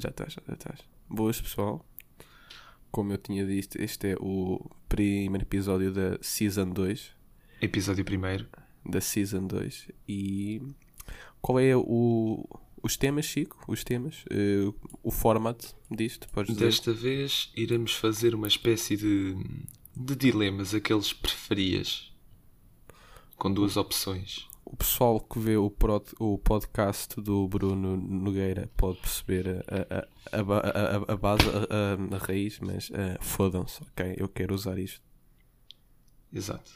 Já 0.00 0.08
estás? 0.10 0.32
Já 0.32 0.40
estás, 0.40 0.46
já 0.48 0.54
estás. 0.54 0.80
Boas, 1.08 1.40
pessoal. 1.40 1.84
Como 2.90 3.12
eu 3.12 3.18
tinha 3.18 3.46
dito, 3.46 3.80
este 3.80 4.12
é 4.12 4.16
o 4.18 4.68
primeiro 4.88 5.44
episódio 5.44 5.92
da 5.92 6.18
Season 6.20 6.68
2. 6.68 7.12
Episódio 7.60 8.04
primeiro. 8.04 8.46
Da 8.84 9.00
Season 9.00 9.46
2. 9.46 9.88
E 10.08 10.60
qual 11.40 11.60
é 11.60 11.76
o, 11.76 12.44
os 12.82 12.96
temas, 12.96 13.24
Chico? 13.26 13.62
Os 13.68 13.84
temas? 13.84 14.24
Eh, 14.30 14.72
o 15.02 15.12
format 15.12 15.64
disto? 15.88 16.28
Podes 16.30 16.52
dizer? 16.52 16.66
Desta 16.66 16.92
vez 16.92 17.52
iremos 17.56 17.94
fazer 17.94 18.34
uma 18.34 18.48
espécie 18.48 18.96
de, 18.96 19.36
de 19.96 20.16
dilemas, 20.16 20.74
aqueles 20.74 21.12
preferias. 21.12 22.12
Com 23.36 23.52
duas 23.52 23.76
opções. 23.76 24.48
O 24.74 24.76
pessoal 24.76 25.20
que 25.20 25.38
vê 25.38 25.56
o, 25.56 25.70
prod- 25.70 26.12
o 26.18 26.36
podcast 26.36 27.20
do 27.20 27.46
Bruno 27.46 27.96
Nogueira 27.96 28.68
pode 28.76 28.98
perceber 28.98 29.64
a, 29.68 30.36
a, 30.36 30.40
a, 30.40 31.12
a, 31.12 31.16
base, 31.16 31.44
a, 31.48 32.16
a- 32.16 32.18
raiz, 32.18 32.58
mas 32.58 32.90
eh, 32.92 33.16
fodam-se, 33.20 33.80
ok? 33.84 34.16
Eu 34.18 34.28
quero 34.28 34.52
usar 34.52 34.76
isto. 34.80 35.00
Exato. 36.32 36.72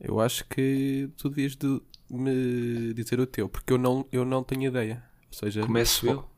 Eu 0.00 0.18
acho 0.18 0.44
que 0.48 1.08
tu 1.16 1.28
devias 1.28 1.54
de 1.54 1.80
me 2.10 2.92
dizer 2.94 3.20
o 3.20 3.28
teu, 3.28 3.48
porque 3.48 3.72
eu 3.72 3.78
não, 3.78 4.04
eu 4.10 4.24
não 4.24 4.42
tenho 4.42 4.64
ideia. 4.64 5.04
Ou 5.28 5.38
seja, 5.38 5.62
Começo 5.64 6.04
eu? 6.04 6.28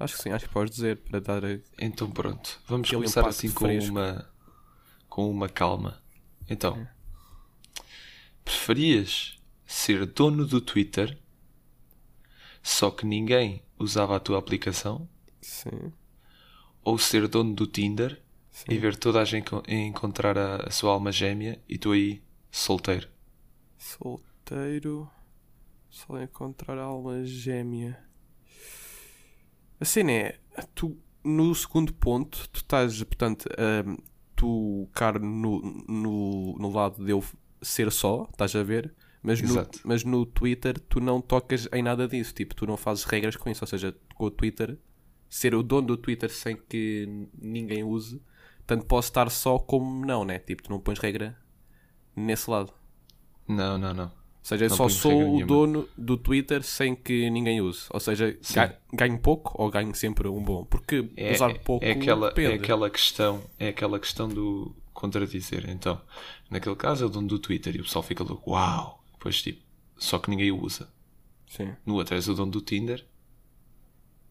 Acho 0.00 0.16
que 0.16 0.22
sim, 0.22 0.30
acho 0.30 0.46
que 0.46 0.54
podes 0.54 0.74
dizer 0.74 0.96
para 1.02 1.20
dar. 1.20 1.42
Então 1.78 2.10
pronto. 2.10 2.58
Vamos 2.66 2.90
começar 2.90 3.28
assim 3.28 3.50
com 3.50 3.66
fresco. 3.66 3.90
uma, 3.90 4.26
com 5.10 5.30
uma 5.30 5.50
calma. 5.50 6.02
Então, 6.48 6.88
preferias 8.42 9.35
ser 9.66 10.06
dono 10.06 10.46
do 10.46 10.60
Twitter 10.60 11.18
só 12.62 12.90
que 12.90 13.06
ninguém 13.06 13.62
usava 13.78 14.16
a 14.16 14.20
tua 14.20 14.38
aplicação 14.38 15.08
Sim, 15.40 15.92
ou 16.82 16.96
ser 16.98 17.28
dono 17.28 17.54
do 17.54 17.66
Tinder 17.66 18.22
sim. 18.50 18.72
e 18.72 18.78
ver 18.78 18.96
toda 18.96 19.20
a 19.20 19.24
gente 19.24 19.46
enco- 19.54 19.62
encontrar 19.68 20.38
a, 20.38 20.56
a 20.68 20.70
sua 20.70 20.92
alma 20.92 21.12
gêmea 21.12 21.60
e 21.68 21.76
tu 21.78 21.92
aí 21.92 22.22
solteiro? 22.50 23.08
Solteiro. 23.78 25.10
Só 25.90 26.20
encontrar 26.22 26.78
a 26.78 26.82
alma 26.84 27.24
gêmea. 27.24 27.98
A 29.80 29.84
cena 29.84 30.12
é. 30.12 30.38
Tu, 30.74 30.96
no 31.24 31.54
segundo 31.54 31.92
ponto, 31.92 32.48
tu 32.50 32.58
estás, 32.58 33.02
portanto, 33.02 33.46
a 33.58 33.84
tocar 34.34 35.18
no, 35.20 35.60
no, 35.88 36.56
no 36.58 36.70
lado 36.72 37.04
de 37.04 37.10
eu 37.12 37.22
ser 37.60 37.90
só, 37.92 38.28
estás 38.30 38.54
a 38.54 38.62
ver? 38.62 38.94
Mas 39.26 39.42
no, 39.42 39.66
mas 39.84 40.04
no 40.04 40.24
Twitter 40.24 40.78
tu 40.78 41.00
não 41.00 41.20
tocas 41.20 41.68
em 41.72 41.82
nada 41.82 42.06
disso. 42.06 42.32
Tipo, 42.32 42.54
tu 42.54 42.66
não 42.66 42.76
fazes 42.76 43.04
regras 43.04 43.34
com 43.36 43.50
isso. 43.50 43.64
Ou 43.64 43.68
seja, 43.68 43.94
com 44.14 44.24
o 44.26 44.30
Twitter, 44.30 44.78
ser 45.28 45.54
o 45.54 45.62
dono 45.62 45.88
do 45.88 45.96
Twitter 45.96 46.30
sem 46.30 46.56
que 46.56 47.26
ninguém 47.36 47.82
use, 47.82 48.22
tanto 48.66 48.86
posso 48.86 49.08
estar 49.08 49.28
só 49.30 49.58
como 49.58 50.06
não, 50.06 50.24
né? 50.24 50.38
Tipo, 50.38 50.62
tu 50.62 50.70
não 50.70 50.78
pões 50.78 50.98
regra 51.00 51.36
nesse 52.14 52.48
lado. 52.50 52.72
Não, 53.48 53.76
não, 53.76 53.92
não. 53.92 54.04
Ou 54.06 54.48
seja, 54.48 54.66
eu 54.66 54.68
Não 54.70 54.76
só 54.76 54.88
sou 54.88 55.12
o 55.12 55.24
nenhuma. 55.24 55.46
dono 55.46 55.88
do 55.98 56.16
Twitter 56.16 56.62
sem 56.62 56.94
que 56.94 57.28
ninguém 57.30 57.60
use. 57.60 57.86
Ou 57.90 57.98
seja, 57.98 58.38
ga- 58.54 58.76
ganho 58.92 59.18
pouco 59.18 59.60
ou 59.60 59.68
ganho 59.68 59.92
sempre 59.92 60.28
um 60.28 60.40
bom? 60.40 60.64
Porque 60.64 61.10
É, 61.16 61.32
usar 61.32 61.50
é- 61.50 61.54
pouco 61.58 61.84
é 61.84 61.90
aquela, 61.90 62.28
depende. 62.28 62.52
é 62.52 62.54
aquela 62.54 62.88
questão, 62.88 63.42
é 63.58 63.68
aquela 63.68 63.98
questão 63.98 64.28
do 64.28 64.72
contradizer. 64.94 65.68
Então, 65.68 66.00
naquele 66.48 66.76
caso 66.76 67.02
é 67.02 67.06
o 67.08 67.10
dono 67.10 67.26
do 67.26 67.40
Twitter 67.40 67.74
e 67.74 67.80
o 67.80 67.82
pessoal 67.82 68.04
fica 68.04 68.22
louco, 68.22 68.52
uau! 68.52 69.02
Depois 69.26 69.42
tipo, 69.42 69.62
só 69.96 70.18
que 70.18 70.30
ninguém 70.30 70.52
o 70.52 70.62
usa. 70.62 70.88
Sim. 71.48 71.72
No 71.84 71.94
outro 71.94 72.14
és 72.14 72.28
o 72.28 72.34
dono 72.34 72.50
do 72.52 72.60
Tinder 72.60 73.04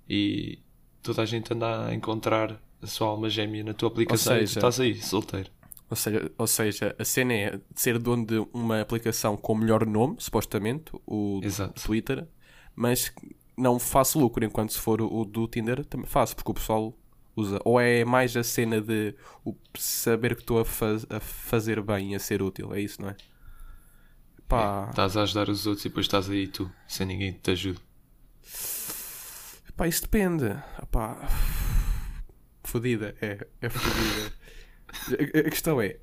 e 0.09 0.59
toda 1.01 1.22
a 1.22 1.25
gente 1.25 1.53
anda 1.53 1.88
a 1.88 1.94
encontrar 1.95 2.61
a 2.81 2.88
sua 2.88 3.07
alma 3.07 3.29
gêmea 3.29 3.63
na 3.63 3.73
tua 3.73 3.89
aplicação 3.89 4.35
e 4.38 4.39
tu 4.41 4.47
seja- 4.47 4.59
estás 4.59 4.79
aí, 4.79 4.95
solteiro. 5.01 5.50
Ou 5.89 5.95
seja, 5.95 6.31
ou 6.38 6.47
seja, 6.47 6.95
a 6.97 7.06
cena 7.06 7.33
é 7.33 7.57
de 7.57 7.61
ser 7.75 8.00
dono 8.00 8.25
de 8.25 8.38
uma 8.53 8.81
aplicação 8.81 9.38
com 9.38 9.53
o 9.53 9.57
melhor 9.57 9.85
nome, 9.85 10.16
supostamente, 10.19 10.91
o 11.06 11.39
Exato. 11.44 11.81
Twitter, 11.83 12.27
mas 12.75 13.13
não 13.57 13.77
faço 13.79 14.19
lucro, 14.19 14.44
enquanto 14.44 14.73
se 14.73 14.79
for 14.79 15.01
o 15.01 15.23
do 15.25 15.47
Tinder 15.47 15.85
também 15.85 16.07
faço, 16.07 16.35
porque 16.35 16.51
o 16.51 16.56
pessoal 16.56 16.97
usa. 17.35 17.59
Ou 17.63 17.79
é 17.79 18.03
mais 18.03 18.35
a 18.35 18.44
cena 18.44 18.81
de 18.81 19.13
o 19.44 19.56
saber 19.77 20.35
que 20.35 20.41
estou 20.41 20.59
a, 20.59 20.66
faz- 20.66 21.06
a 21.09 21.19
fazer 21.19 21.81
bem 21.81 22.13
e 22.13 22.16
a 22.16 22.19
ser 22.19 22.41
útil, 22.41 22.73
é 22.73 22.81
isso, 22.81 23.01
não 23.01 23.09
é? 23.09 23.16
Pá, 24.47 24.88
Estás 24.91 25.17
a 25.17 25.23
ajudar 25.23 25.50
os 25.50 25.66
outros 25.66 25.85
e 25.85 25.89
depois 25.89 26.06
estás 26.06 26.29
aí 26.29 26.47
tu, 26.47 26.72
sem 26.88 27.06
ninguém 27.07 27.33
que 27.33 27.39
te 27.39 27.51
ajude. 27.51 27.79
Pá, 29.75 29.88
isso 29.88 30.03
depende. 30.03 30.45
Pá, 30.91 31.17
fodida, 32.63 33.16
é, 33.22 33.45
é 33.61 33.69
fodida. 33.69 34.33
a, 35.39 35.50
questão 35.50 35.81
é, 35.81 35.97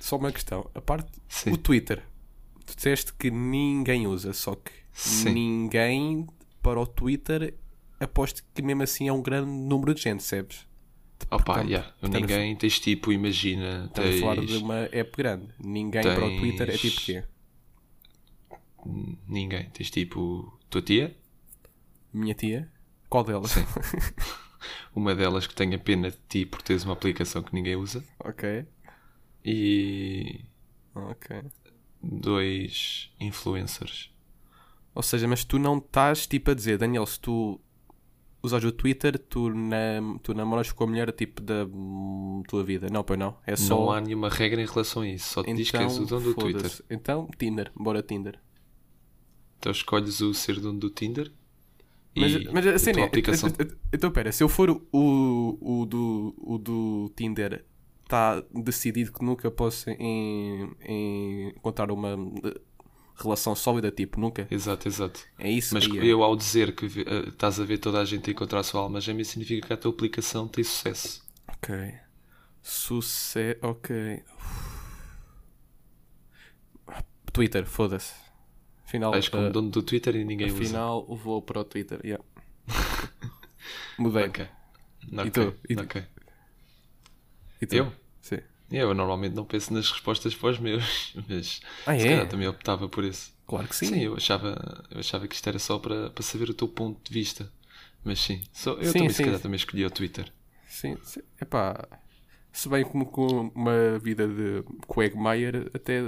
só 0.00 0.16
uma 0.16 0.32
questão. 0.32 0.70
A 0.74 0.80
parte, 0.80 1.10
Sim. 1.28 1.50
o 1.52 1.56
Twitter, 1.58 2.02
tu 2.64 2.74
disseste 2.76 3.12
que 3.14 3.30
ninguém 3.30 4.06
usa, 4.06 4.32
só 4.32 4.54
que 4.54 4.72
Sim. 4.92 5.32
ninguém 5.32 6.26
para 6.62 6.80
o 6.80 6.86
Twitter, 6.86 7.54
aposto 8.00 8.42
que 8.54 8.62
mesmo 8.62 8.82
assim 8.84 9.08
é 9.08 9.12
um 9.12 9.20
grande 9.20 9.50
número 9.50 9.94
de 9.94 10.00
gente, 10.02 10.22
sabes? 10.22 10.66
Opa, 11.30 11.44
Portanto, 11.44 11.68
yeah. 11.68 11.92
estamos- 11.96 12.20
ninguém 12.20 12.56
tens 12.56 12.80
tipo, 12.80 13.12
imagina, 13.12 13.84
Estamos 13.86 14.16
a 14.16 14.20
falar 14.20 14.36
tens 14.36 14.50
de 14.50 14.56
uma 14.58 14.88
app 14.92 15.16
grande. 15.16 15.48
Ninguém 15.58 16.02
para 16.02 16.24
o 16.24 16.28
tens- 16.28 16.40
Twitter 16.40 16.70
é 16.70 16.76
tipo 16.78 17.00
quê? 17.02 17.24
Ninguém, 19.26 19.70
tens 19.70 19.90
tipo 19.90 20.58
tua 20.70 20.82
tia, 20.82 21.16
Minha 22.12 22.34
tia? 22.34 22.70
Qual 23.08 23.24
delas? 23.24 23.54
uma 24.94 25.14
delas 25.14 25.46
que 25.46 25.54
tenha 25.54 25.78
pena 25.78 26.10
de 26.10 26.18
ti 26.28 26.46
por 26.46 26.62
teres 26.62 26.84
uma 26.84 26.94
aplicação 26.94 27.42
que 27.42 27.54
ninguém 27.54 27.76
usa 27.76 28.04
ok, 28.18 28.66
e 29.44 30.44
ok. 30.94 31.42
dois 32.02 33.10
influencers. 33.20 34.10
Ou 34.94 35.02
seja, 35.02 35.26
mas 35.26 35.44
tu 35.44 35.58
não 35.58 35.78
estás 35.78 36.26
tipo 36.26 36.52
a 36.52 36.54
dizer, 36.54 36.78
Daniel, 36.78 37.04
se 37.04 37.18
tu 37.18 37.60
usas 38.44 38.62
o 38.62 38.70
Twitter, 38.70 39.18
tu, 39.18 39.48
nam 39.50 40.18
tu 40.18 40.34
namoras 40.34 40.70
com 40.70 40.84
a 40.84 40.86
mulher 40.86 41.10
tipo 41.12 41.42
da 41.42 41.66
tua 42.46 42.62
vida. 42.62 42.88
Não, 42.90 43.02
pois 43.02 43.18
não. 43.18 43.36
É 43.46 43.56
só. 43.56 43.74
Não 43.74 43.90
há 43.90 44.00
nenhuma 44.00 44.28
regra 44.28 44.60
em 44.60 44.66
relação 44.66 45.02
a 45.02 45.08
isso, 45.08 45.32
só 45.32 45.42
te 45.42 45.52
diz 45.54 45.70
que 45.70 45.76
és 45.76 45.98
o 45.98 46.04
dono 46.04 46.26
do 46.26 46.34
foda-se. 46.34 46.52
Twitter. 46.52 46.84
Então, 46.90 47.28
Tinder, 47.38 47.72
bora 47.74 48.02
Tinder. 48.02 48.38
Então 49.64 49.72
escolhes 49.72 50.20
o 50.20 50.34
ser 50.34 50.60
dono 50.60 50.78
do 50.78 50.90
Tinder 50.90 51.32
Mas, 52.14 52.32
e 52.34 52.48
mas 52.52 52.66
a 52.66 52.78
cena 52.78 52.96
tua 52.96 53.04
é. 53.04 53.06
aplicação. 53.06 53.50
Então, 53.90 54.10
pera, 54.10 54.30
se 54.30 54.44
eu 54.44 54.48
for 54.48 54.68
o, 54.68 54.78
o, 54.92 55.86
do, 55.86 56.34
o 56.36 56.58
do 56.58 57.10
Tinder, 57.16 57.64
está 58.02 58.44
decidido 58.52 59.10
que 59.10 59.24
nunca 59.24 59.50
posso 59.50 59.88
em, 59.88 60.70
em 60.82 61.48
encontrar 61.48 61.90
uma 61.90 62.14
relação 63.16 63.54
sólida, 63.54 63.90
tipo, 63.90 64.20
nunca. 64.20 64.46
Exato, 64.50 64.86
exato. 64.86 65.20
É 65.38 65.50
isso 65.50 65.72
Mas 65.72 65.86
é. 65.86 66.04
eu 66.04 66.22
ao 66.22 66.36
dizer 66.36 66.74
que 66.74 66.84
eh, 66.84 67.28
estás 67.30 67.58
a 67.58 67.64
ver 67.64 67.78
toda 67.78 68.00
a 68.00 68.04
gente 68.04 68.28
a 68.28 68.32
encontrar 68.34 68.60
a 68.60 68.62
sua 68.62 68.82
alma 68.82 69.00
gêmea 69.00 69.24
significa 69.24 69.66
que 69.66 69.72
a 69.72 69.78
tua 69.78 69.92
aplicação 69.92 70.46
tem 70.46 70.62
sucesso. 70.62 71.26
Ok. 71.48 71.74
Sucesso. 72.60 73.58
Ok. 73.62 74.22
Twitter, 77.32 77.64
foda-se. 77.64 78.23
Afinal, 78.94 79.12
Vais 79.12 79.28
como 79.28 79.50
eh, 79.50 79.52
dono 79.52 79.70
do 79.70 79.82
Twitter 79.82 80.16
e 80.16 80.24
ninguém 80.24 80.52
usa. 80.52 80.78
afinal 80.78 81.06
vou 81.16 81.42
para 81.42 81.60
o 81.60 81.64
Twitter. 81.64 82.00
Yeah. 82.04 82.24
Mudei. 83.98 84.28
Ok. 84.28 84.48
E 85.22 85.30
Ok, 85.30 85.36
tu? 85.36 85.54
E 85.68 85.76
tu? 85.76 85.88
E 87.60 87.66
tu? 87.66 87.78
Eu? 87.78 87.92
Sim. 88.20 88.40
Eu 88.70 88.94
normalmente 88.94 89.34
não 89.34 89.44
penso 89.46 89.72
nas 89.74 89.90
respostas 89.90 90.34
para 90.34 90.50
os 90.50 90.58
meus, 90.58 91.12
mas 91.28 91.60
Ah, 91.86 91.94
se 91.96 92.06
é? 92.06 92.06
calhar 92.06 92.28
também 92.28 92.48
optava 92.48 92.88
por 92.88 93.04
isso. 93.04 93.32
Claro 93.46 93.68
que 93.68 93.76
sim. 93.76 93.92
Sim, 93.92 94.00
eu, 94.02 94.16
achava, 94.16 94.84
eu 94.90 95.00
achava 95.00 95.28
que 95.28 95.34
isto 95.34 95.48
era 95.48 95.58
só 95.58 95.78
para, 95.78 96.10
para 96.10 96.22
saber 96.24 96.50
o 96.50 96.54
teu 96.54 96.68
ponto 96.68 97.00
de 97.08 97.14
vista. 97.14 97.52
Mas 98.04 98.20
sim, 98.20 98.42
só, 98.52 98.74
eu 98.74 98.94
Sim, 98.94 98.96
também 98.96 99.14
sim, 99.14 99.14
se 99.14 99.22
calhar 99.22 99.40
sim. 99.40 99.40
também 99.40 99.56
escolhi 99.56 99.84
o 99.86 99.90
Twitter. 99.90 100.32
Sim, 100.66 100.98
sim. 101.02 101.20
Epá, 101.40 101.88
se 102.52 102.68
bem 102.68 102.84
como 102.84 103.06
com 103.06 103.48
uma 103.54 103.98
vida 103.98 104.26
de 104.28 104.62
Quagmire, 104.86 105.70
até, 105.74 106.00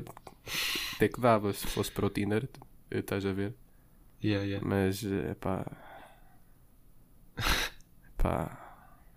até 0.92 1.08
que 1.08 1.20
dava 1.20 1.52
se 1.52 1.66
fosse 1.66 1.90
para 1.92 2.06
o 2.06 2.10
Tinder, 2.10 2.48
estás 2.90 3.24
a 3.26 3.32
ver? 3.32 3.54
Yeah, 4.22 4.44
yeah. 4.46 4.66
Mas, 4.66 5.04
eh, 5.04 5.30
epá. 5.32 5.64
Epá. 8.18 8.62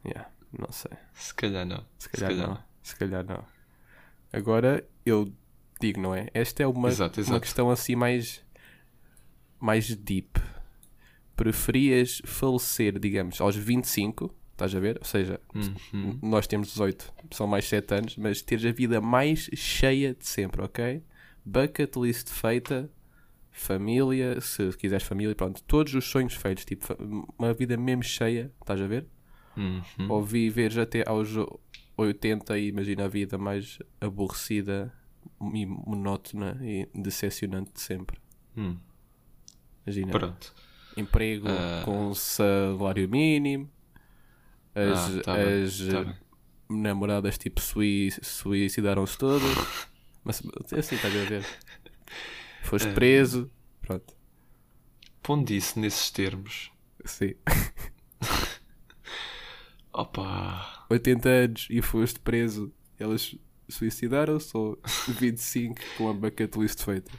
Yeah, 0.06 0.32
não 0.58 0.72
sei. 0.72 0.92
Se 1.14 1.34
calhar 1.34 1.66
não. 1.66 1.86
Se 2.00 2.08
calhar, 2.10 2.34
não. 2.34 2.64
Se 2.82 2.96
calhar 2.96 3.22
não. 3.26 3.44
Agora 4.32 4.88
eu 5.06 5.30
digo, 5.82 6.00
não 6.00 6.16
é? 6.16 6.30
Esta 6.34 6.64
é 6.64 6.68
uma, 6.68 6.88
Exato, 6.88 7.20
uma 7.20 7.26
exato. 7.26 7.42
questão 7.42 7.70
assim 7.70 7.96
mais. 7.98 8.42
mais 9.60 9.94
deep. 9.94 10.40
Preferias 11.36 12.22
falecer, 12.26 12.98
digamos, 12.98 13.42
aos 13.42 13.58
25, 13.58 14.34
estás 14.54 14.74
a 14.74 14.80
ver? 14.80 14.98
Ou 15.00 15.06
seja, 15.06 15.40
Uhum. 15.94 16.18
nós 16.22 16.48
temos 16.48 16.70
18, 16.70 17.14
são 17.32 17.46
mais 17.46 17.66
7 17.68 17.94
anos, 17.94 18.16
mas 18.16 18.42
teres 18.42 18.64
a 18.66 18.72
vida 18.72 19.02
mais 19.02 19.50
cheia 19.54 20.14
de 20.16 20.26
sempre, 20.26 20.62
ok? 20.62 21.04
Bucket 21.46 21.96
list 21.98 22.30
feita, 22.30 22.90
família, 23.60 24.40
se 24.42 24.70
quiseres 24.78 25.06
família, 25.06 25.36
pronto, 25.36 25.62
todos 25.64 25.94
os 25.94 26.06
sonhos 26.06 26.34
feitos, 26.34 26.66
tipo, 26.66 26.88
uma 27.38 27.54
vida 27.54 27.76
mesmo 27.78 28.04
cheia, 28.04 28.52
estás 28.62 28.80
a 28.82 28.88
ver? 28.88 29.06
Uhum. 29.58 30.10
Ou 30.10 30.24
viveres 30.24 30.78
até 30.78 31.04
aos 31.08 31.30
80 31.98 32.58
e 32.58 32.68
imagina 32.70 33.06
a 33.06 33.08
vida 33.08 33.38
mais 33.38 33.80
aborrecida 34.00 34.94
e 35.54 35.66
monótona 35.66 36.58
e 36.62 36.88
decepcionante 36.96 37.72
de 37.74 37.82
sempre. 37.82 38.18
Hum, 38.56 38.78
Imagina, 39.86 40.12
Pronto. 40.12 40.54
emprego 40.96 41.48
Ah. 41.50 41.82
com 41.84 42.14
salário 42.14 43.10
mínimo, 43.10 43.70
as, 44.76 45.18
Ah, 45.18 45.22
tá 45.24 45.34
as 45.36 45.80
tá 45.80 46.16
namoradas 46.70 47.38
tipo 47.38 47.60
sui- 47.60 48.12
suicidaram-se 48.22 49.18
todas. 49.18 49.42
Mas 50.24 50.42
assim 50.78 50.96
estás 50.96 51.16
a 51.16 51.24
ver. 51.30 51.46
Foste 52.64 52.88
Ah. 52.90 52.94
preso. 52.94 53.50
Pronto. 53.82 54.16
Pondo 55.24 55.52
isso 55.52 55.80
nesses 55.80 56.10
termos, 56.12 56.72
Sim. 57.06 57.34
opa, 59.94 60.86
80 60.90 61.30
anos 61.30 61.68
e 61.70 61.82
foste 61.82 62.20
preso. 62.20 62.74
Elas 62.98 63.36
suicidaram-se 63.68 64.56
ou 64.56 64.80
25 65.08 65.76
com 65.98 66.10
a 66.10 66.14
bucket 66.14 66.56
list 66.56 66.84
feita? 66.84 67.12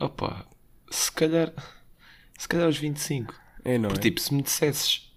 opa, 0.00 0.46
se 0.90 1.10
calhar, 1.10 1.52
se 2.38 2.46
calhar 2.48 2.66
aos 2.66 2.76
25. 2.78 3.34
É, 3.64 3.76
não 3.78 3.88
é? 3.88 3.92
Porque, 3.92 4.08
tipo, 4.10 4.20
se 4.20 4.32
me 4.32 4.42
dissesses 4.42 5.07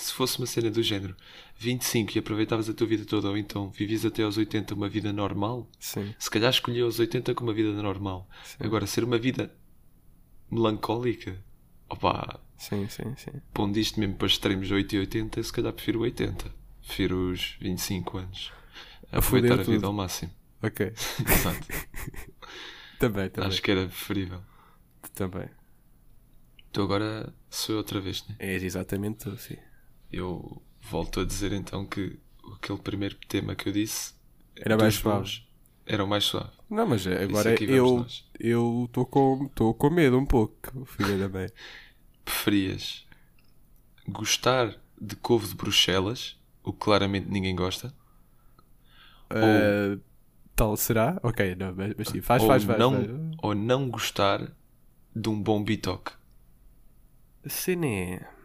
se 0.00 0.12
fosse 0.12 0.38
uma 0.38 0.46
cena 0.46 0.70
do 0.70 0.82
género 0.82 1.16
25 1.56 2.16
e 2.16 2.18
aproveitavas 2.20 2.68
a 2.68 2.74
tua 2.74 2.86
vida 2.86 3.04
toda, 3.04 3.28
ou 3.28 3.36
então 3.36 3.70
vivias 3.70 4.04
até 4.04 4.22
aos 4.22 4.36
80 4.36 4.74
uma 4.74 4.88
vida 4.88 5.12
normal, 5.12 5.68
Sim. 5.78 6.14
se 6.18 6.30
calhar 6.30 6.50
escolhi 6.50 6.80
aos 6.80 6.98
80 6.98 7.34
como 7.34 7.50
uma 7.50 7.54
vida 7.56 7.72
normal. 7.72 8.28
Sim. 8.44 8.56
Agora, 8.60 8.86
ser 8.86 9.02
uma 9.04 9.18
vida 9.18 9.52
melancólica, 10.50 11.42
opa, 11.88 12.40
Sim, 12.56 12.88
sim, 12.88 13.14
sim. 13.16 13.30
pondo 13.52 13.78
isto 13.78 14.00
mesmo 14.00 14.16
para 14.16 14.26
os 14.26 14.32
extremos 14.32 14.66
de 14.68 14.74
8 14.74 14.96
e 14.96 14.98
80, 15.00 15.42
se 15.42 15.52
calhar 15.52 15.72
prefiro 15.72 16.00
80. 16.00 16.52
Prefiro 16.86 17.30
os 17.30 17.56
25 17.60 18.18
anos. 18.18 18.52
A 19.12 19.18
Aproveitar 19.18 19.54
a 19.54 19.62
vida 19.62 19.74
tudo. 19.76 19.86
ao 19.86 19.92
máximo. 19.92 20.32
Ok. 20.62 20.86
Exato. 21.28 21.66
Também, 22.98 23.30
também. 23.30 23.48
Acho 23.48 23.62
que 23.62 23.70
era 23.70 23.86
preferível. 23.86 24.40
Também. 25.14 25.48
Então 26.68 26.82
agora 26.82 27.32
sou 27.48 27.74
eu 27.74 27.78
outra 27.78 28.00
vez, 28.00 28.26
né? 28.26 28.34
És 28.40 28.62
exatamente 28.64 29.18
tu, 29.18 29.36
sim. 29.38 29.56
Eu 30.12 30.62
volto 30.80 31.20
a 31.20 31.24
dizer 31.24 31.52
então 31.52 31.86
que 31.86 32.18
aquele 32.56 32.78
primeiro 32.78 33.16
tema 33.28 33.54
que 33.54 33.68
eu 33.68 33.72
disse 33.72 34.14
Era 34.56 34.76
mais 34.76 34.94
suave. 34.94 35.42
Era 35.86 36.04
o 36.04 36.08
mais 36.08 36.24
suave. 36.24 36.50
Não, 36.68 36.86
mas 36.86 37.06
Isso 37.06 37.10
agora 37.10 37.50
aqui 37.50 37.66
vamos 37.66 38.24
eu 38.40 38.50
eu 38.50 38.84
estou 38.86 39.06
com, 39.06 39.48
tô 39.54 39.74
com 39.74 39.90
medo 39.90 40.18
um 40.18 40.26
pouco, 40.26 40.84
filha 40.86 41.16
da 41.18 41.28
mãe. 41.28 41.48
Preferias 42.24 43.06
gostar 44.06 44.74
de 45.00 45.16
couve 45.16 45.48
de 45.48 45.54
Bruxelas, 45.54 46.36
o 46.64 46.72
que 46.72 46.78
claramente 46.80 47.28
ninguém 47.30 47.54
gosta, 47.56 47.94
Ah, 49.30 49.98
tal 50.56 50.76
será? 50.76 51.18
Ok, 51.22 51.54
não, 51.56 51.74
mas, 51.74 51.94
mas 51.96 52.08
sim, 52.08 52.20
faz, 52.20 52.42
ou, 52.42 52.48
faz, 52.48 52.64
faz. 52.64 52.78
não, 52.78 52.92
faz. 52.92 53.08
ou 53.42 53.54
não 53.54 53.88
gostar 53.90 54.52
de 55.14 55.28
um 55.28 55.40
bom 55.42 55.62
bitoque? 55.62 56.12
É. 57.44 58.37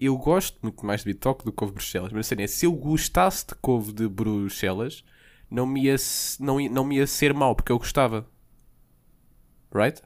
Eu 0.00 0.16
gosto 0.16 0.58
muito 0.62 0.86
mais 0.86 1.02
de 1.02 1.12
bitoque 1.12 1.44
do 1.44 1.52
que 1.52 1.58
couve 1.58 1.72
de 1.72 1.74
Bruxelas, 1.74 2.10
mas 2.10 2.26
a 2.26 2.28
cena 2.30 2.42
é, 2.42 2.46
se 2.46 2.64
eu 2.64 2.72
gostasse 2.72 3.46
de 3.46 3.54
couve 3.56 3.92
de 3.92 4.08
Bruxelas, 4.08 5.04
não 5.50 5.66
me 5.66 5.82
ia, 5.84 5.96
não, 6.38 6.58
não 6.70 6.84
me 6.84 6.96
ia 6.96 7.06
ser 7.06 7.34
mau, 7.34 7.54
porque 7.54 7.70
eu 7.70 7.78
gostava. 7.78 8.26
Right? 9.70 10.00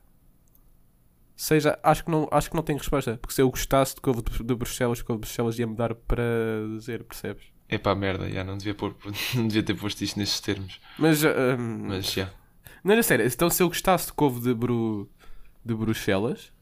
Seja, 1.37 1.79
acho 1.81 2.05
que, 2.05 2.11
não, 2.11 2.29
acho 2.33 2.51
que 2.51 2.57
não 2.57 2.63
tenho 2.65 2.79
resposta. 2.79 3.19
Porque 3.19 3.35
se 3.35 3.41
eu 3.41 3.49
gostasse 3.49 3.95
de 3.95 4.01
couve 4.01 4.21
de, 4.23 4.43
de 4.43 4.55
Bruxelas, 4.57 5.01
couve 5.01 5.21
de 5.21 5.27
Bruxelas 5.27 5.59
ia-me 5.61 5.77
dar 5.77 5.95
prazer, 5.95 7.05
percebes? 7.05 7.45
É 7.69 7.79
pá, 7.79 7.95
merda, 7.95 8.29
já 8.29 8.43
não 8.43 8.59
devia, 8.59 8.75
pôr, 8.75 8.97
não 9.35 9.47
devia 9.47 9.63
ter 9.63 9.75
posto 9.75 10.03
isto 10.03 10.19
nestes 10.19 10.41
termos. 10.41 10.81
Mas, 10.99 11.25
ah, 11.25 11.57
hum, 11.57 11.87
Mas 11.87 12.13
já. 12.13 12.33
Não 12.83 12.93
era 12.93 13.03
sério, 13.03 13.25
então 13.25 13.49
se 13.49 13.63
eu 13.63 13.69
gostasse 13.69 14.07
de 14.07 14.13
couve 14.13 14.41
de, 14.41 14.53
Bru... 14.53 15.09
de 15.65 15.73
Bruxelas, 15.73 16.53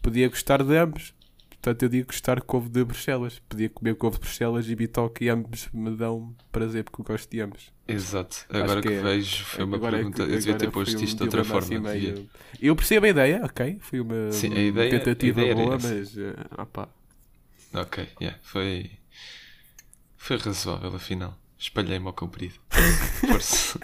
podia 0.00 0.28
gostar 0.30 0.62
de 0.62 0.76
ambos. 0.78 1.14
Portanto, 1.62 1.84
eu 1.84 1.88
digo 1.88 2.08
gostar 2.08 2.40
de 2.40 2.42
couve 2.42 2.68
de 2.68 2.82
Bruxelas. 2.84 3.38
Podia 3.48 3.70
comer 3.70 3.94
couve 3.94 4.16
de 4.16 4.22
Bruxelas 4.22 4.68
e 4.68 4.74
bitoque 4.74 5.26
e 5.26 5.28
ambos 5.28 5.68
me 5.72 5.94
dão 5.96 6.34
prazer 6.50 6.82
porque 6.82 7.00
eu 7.00 7.04
gosto 7.04 7.30
de 7.30 7.40
ambos. 7.40 7.72
Exato. 7.86 8.44
Agora 8.48 8.82
que, 8.82 8.88
que 8.88 8.94
é- 8.94 9.00
vejo, 9.00 9.44
foi 9.44 9.64
uma 9.64 9.76
Agora 9.76 9.94
é 9.96 9.98
pergunta. 10.00 10.16
que- 10.26 10.32
eu 10.32 10.38
devia 10.38 10.54
ter 10.56 10.70
posto 10.72 11.00
isto 11.04 11.18
de 11.18 11.22
outra 11.22 11.44
forma. 11.44 11.60
assim 11.60 11.78
meio- 11.78 12.28
Eu 12.60 12.74
percebo 12.74 13.06
a 13.06 13.10
ideia, 13.10 13.42
ok. 13.44 13.78
Foi 13.80 14.00
uma, 14.00 14.32
Sim, 14.32 14.48
uma 14.48 14.58
ideia- 14.58 14.90
tentativa 14.90 15.40
ideia 15.40 15.54
boa, 15.54 15.76
essa. 15.76 15.94
mas. 15.94 16.18
eh, 16.18 16.34
opá. 16.58 16.88
Ok, 17.74 18.08
yeah, 18.20 18.38
foi. 18.42 18.90
Foi 20.16 20.36
razoável, 20.38 20.94
afinal. 20.96 21.38
Espalhei-me 21.56 22.06
ao 22.08 22.12
comprido. 22.12 22.54
Força. 23.28 23.78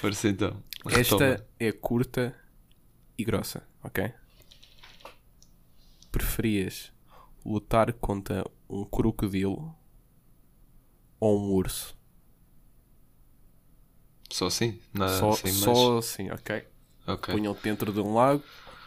Força 0.00 0.28
então. 0.28 0.62
Retoma. 0.86 1.24
Esta 1.26 1.46
é 1.58 1.72
curta 1.72 2.32
e 3.18 3.24
grossa, 3.24 3.66
ok? 3.82 4.12
Preferias 6.14 6.92
lutar 7.44 7.92
contra 7.94 8.48
um 8.70 8.84
crocodilo 8.84 9.76
ou 11.18 11.40
um 11.40 11.52
urso? 11.54 11.98
Só 14.30 14.46
assim? 14.46 14.80
Nada 14.92 15.18
só 15.18 15.30
mais? 15.30 15.56
só 15.56 15.98
assim, 15.98 16.30
ok? 16.30 16.68
Ok. 17.04 17.34
Punham-te 17.34 17.62
dentro 17.64 17.92
de 17.92 17.98
um 17.98 18.14
lago, 18.14 18.44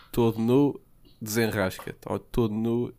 todo 0.10 0.40
nu, 0.40 0.80
desenrasca-te. 1.22 2.00
Ou 2.06 2.18
todo 2.18 2.54
nu 2.54 2.96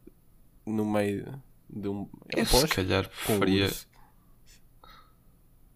no 0.67 0.85
meio 0.85 1.43
de 1.67 1.89
um. 1.89 2.03
Um 2.03 2.11
Eu 2.37 2.45
se 2.45 2.69
calhar 2.69 3.07
um 3.07 3.39
preferia. 3.39 3.65
urso. 3.65 3.89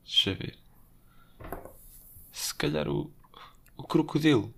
Deixa 0.05 0.35
ver. 0.35 0.59
Se 2.31 2.55
calhar 2.55 2.87
o. 2.87 3.11
O 3.79 3.83
crocodilo. 3.85 4.53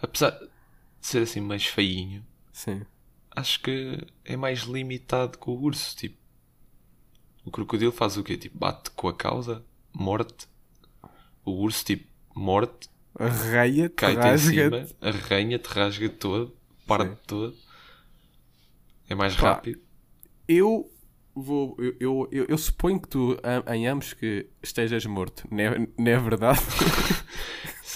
Apesar 0.00 0.38
de 1.06 1.12
ser 1.12 1.22
assim 1.22 1.40
mais 1.40 1.64
feinho, 1.64 2.26
Sim. 2.52 2.82
acho 3.30 3.60
que 3.60 4.04
é 4.24 4.36
mais 4.36 4.62
limitado 4.62 5.38
que 5.38 5.48
o 5.48 5.52
urso. 5.52 5.96
Tipo, 5.96 6.16
o 7.44 7.50
crocodilo 7.50 7.92
faz 7.92 8.16
o 8.16 8.24
quê? 8.24 8.36
Tipo, 8.36 8.58
bate 8.58 8.90
com 8.90 9.06
a 9.06 9.14
cauda, 9.14 9.64
morte. 9.92 10.48
O 11.44 11.52
urso, 11.52 11.84
tipo, 11.84 12.08
morte, 12.34 12.88
em 13.20 13.24
rasga-te. 13.28 14.38
cima, 14.40 14.86
arranha-te, 15.00 15.66
rasga 15.68 16.08
todo, 16.08 16.56
parte 16.88 17.10
Sim. 17.14 17.18
todo. 17.24 17.56
É 19.08 19.14
mais 19.14 19.36
Pá. 19.36 19.50
rápido. 19.52 19.80
Eu 20.48 20.90
vou. 21.32 21.76
Eu, 21.78 21.96
eu, 22.00 22.28
eu, 22.32 22.46
eu 22.48 22.58
suponho 22.58 23.00
que 23.00 23.06
tu, 23.08 23.38
em 23.72 23.86
ambos, 23.86 24.12
que 24.12 24.48
estejas 24.60 25.06
morto. 25.06 25.46
Não 25.52 25.60
é, 25.60 25.88
não 25.96 26.10
é 26.10 26.18
verdade? 26.18 26.58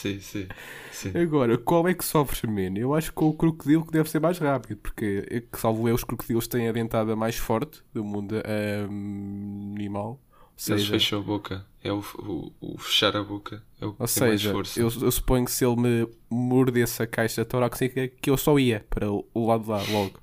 Sim, 0.00 0.20
sim, 0.20 0.48
sim. 0.90 1.12
Agora, 1.14 1.58
qual 1.58 1.88
é 1.88 1.94
que 1.94 2.04
sofres 2.04 2.42
menos? 2.50 2.80
Eu 2.80 2.94
acho 2.94 3.12
que 3.12 3.24
o 3.24 3.32
crocodilo 3.34 3.84
que 3.84 3.92
deve 3.92 4.08
ser 4.08 4.20
mais 4.20 4.38
rápido, 4.38 4.76
porque, 4.78 5.26
é 5.28 5.40
que, 5.40 5.58
salvo 5.58 5.88
eu, 5.88 5.94
os 5.94 6.04
crocodilos 6.04 6.46
têm 6.46 6.68
a 6.68 6.72
dentada 6.72 7.16
mais 7.16 7.36
forte 7.36 7.82
do 7.92 8.04
mundo 8.04 8.36
ahm, 8.44 9.74
animal. 9.74 10.10
Ou 10.10 10.18
Eles 10.66 10.84
seja, 10.84 10.92
fecham 10.92 11.20
a 11.20 11.22
boca. 11.22 11.66
É 11.82 11.92
o, 11.92 12.00
o, 12.18 12.52
o 12.60 12.78
fechar 12.78 13.16
a 13.16 13.22
boca. 13.22 13.62
É 13.80 13.86
o 13.86 13.94
que 13.94 13.98
ou 13.98 14.06
tem 14.14 14.22
mais 14.22 14.42
seja 14.42 14.52
força. 14.52 14.80
eu, 14.80 14.88
eu 15.02 15.10
suponho 15.12 15.44
que 15.44 15.50
se 15.50 15.64
ele 15.64 15.76
me 15.76 16.08
mordesse 16.30 17.02
a 17.02 17.06
caixa 17.06 17.44
torácica, 17.44 18.08
que 18.08 18.30
eu 18.30 18.36
só 18.36 18.58
ia 18.58 18.84
para 18.88 19.10
o 19.10 19.46
lado 19.46 19.64
de 19.64 19.70
lá, 19.70 19.82
logo. 19.82 20.20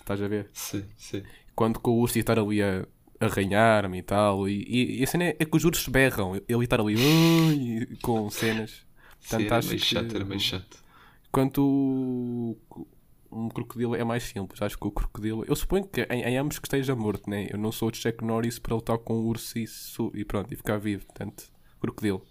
Estás 0.00 0.22
a 0.22 0.28
ver? 0.28 0.50
Sim, 0.52 0.84
sim. 0.96 1.22
Quando 1.54 1.78
com 1.80 1.92
o 1.92 2.00
urso 2.00 2.18
estar 2.18 2.38
ali 2.38 2.62
a 2.62 2.86
arranhar-me 3.26 3.98
e 3.98 4.02
tal, 4.02 4.48
e, 4.48 4.62
e, 4.68 5.00
e 5.00 5.04
a 5.04 5.06
cena 5.06 5.24
é, 5.24 5.36
é 5.38 5.44
que 5.44 5.56
os 5.56 5.64
ursos 5.64 5.86
berram, 5.88 6.34
ele 6.48 6.64
estar 6.64 6.80
ali 6.80 6.96
"Ui", 6.96 7.96
com 8.02 8.28
cenas. 8.30 8.70
Sim, 8.70 9.28
Portanto, 9.28 9.46
era 9.46 9.58
acho 9.58 9.68
meio 9.68 9.80
que- 9.80 9.86
chato, 9.86 10.14
era 10.16 10.24
meio 10.24 10.40
chato. 10.40 10.82
Quanto 11.30 11.62
o- 11.62 12.86
um 13.30 13.48
crocodilo 13.48 13.94
é 13.94 14.04
mais 14.04 14.24
simples, 14.24 14.60
acho 14.60 14.76
que 14.76 14.86
o 14.86 14.90
crocodilo. 14.90 15.44
Eu 15.48 15.56
suponho 15.56 15.86
que 15.86 16.02
em, 16.10 16.22
em 16.22 16.36
ambos 16.36 16.58
que 16.58 16.66
esteja 16.66 16.94
morto, 16.94 17.30
né? 17.30 17.46
Eu 17.50 17.58
não 17.58 17.72
sou 17.72 17.88
o 17.88 17.92
Jack 17.92 18.22
Norris 18.22 18.58
para 18.58 18.74
lutar 18.74 18.98
com 18.98 19.14
o 19.14 19.26
urso 19.26 19.58
e, 19.58 19.66
su- 19.66 20.12
e 20.14 20.24
pronto, 20.24 20.52
e 20.52 20.56
ficar 20.56 20.76
vivo. 20.78 21.06
Portanto, 21.06 21.44
crocodilo. 21.80 22.22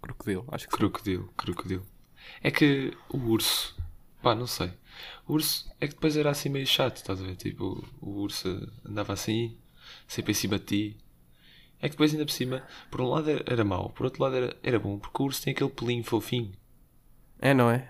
Crocodilo, 0.00 0.46
acho 0.50 0.66
que 0.66 0.72
sim. 0.72 0.78
Crocodilo, 0.78 1.32
crocodilo. 1.36 1.82
É 2.42 2.50
que 2.50 2.92
o 3.10 3.18
urso, 3.18 3.76
pá, 4.22 4.34
não 4.34 4.46
sei. 4.46 4.72
O 5.26 5.34
urso 5.34 5.68
é 5.80 5.86
que 5.86 5.94
depois 5.94 6.16
era 6.16 6.30
assim 6.30 6.48
meio 6.48 6.66
chato, 6.66 6.96
estás 6.96 7.20
a 7.20 7.24
ver? 7.24 7.36
Tipo, 7.36 7.84
o 8.00 8.10
urso 8.20 8.48
andava 8.84 9.12
assim, 9.12 9.56
sempre 10.08 10.32
em 10.32 10.34
cima 10.34 10.58
de 10.58 10.64
ti. 10.64 10.96
É 11.80 11.88
que 11.88 11.90
depois 11.92 12.10
ainda 12.12 12.26
por 12.26 12.32
cima, 12.32 12.64
por 12.90 13.00
um 13.00 13.06
lado 13.06 13.30
era, 13.46 13.64
mau, 13.64 13.90
por 13.90 14.04
outro 14.06 14.20
lado 14.24 14.34
era, 14.34 14.56
era 14.64 14.78
bom, 14.80 14.98
porque 14.98 15.22
o 15.22 15.26
urso 15.26 15.42
tem 15.44 15.52
aquele 15.52 15.70
pelinho 15.70 16.02
fofinho. 16.02 16.50
É, 17.38 17.54
não 17.54 17.70
é? 17.70 17.88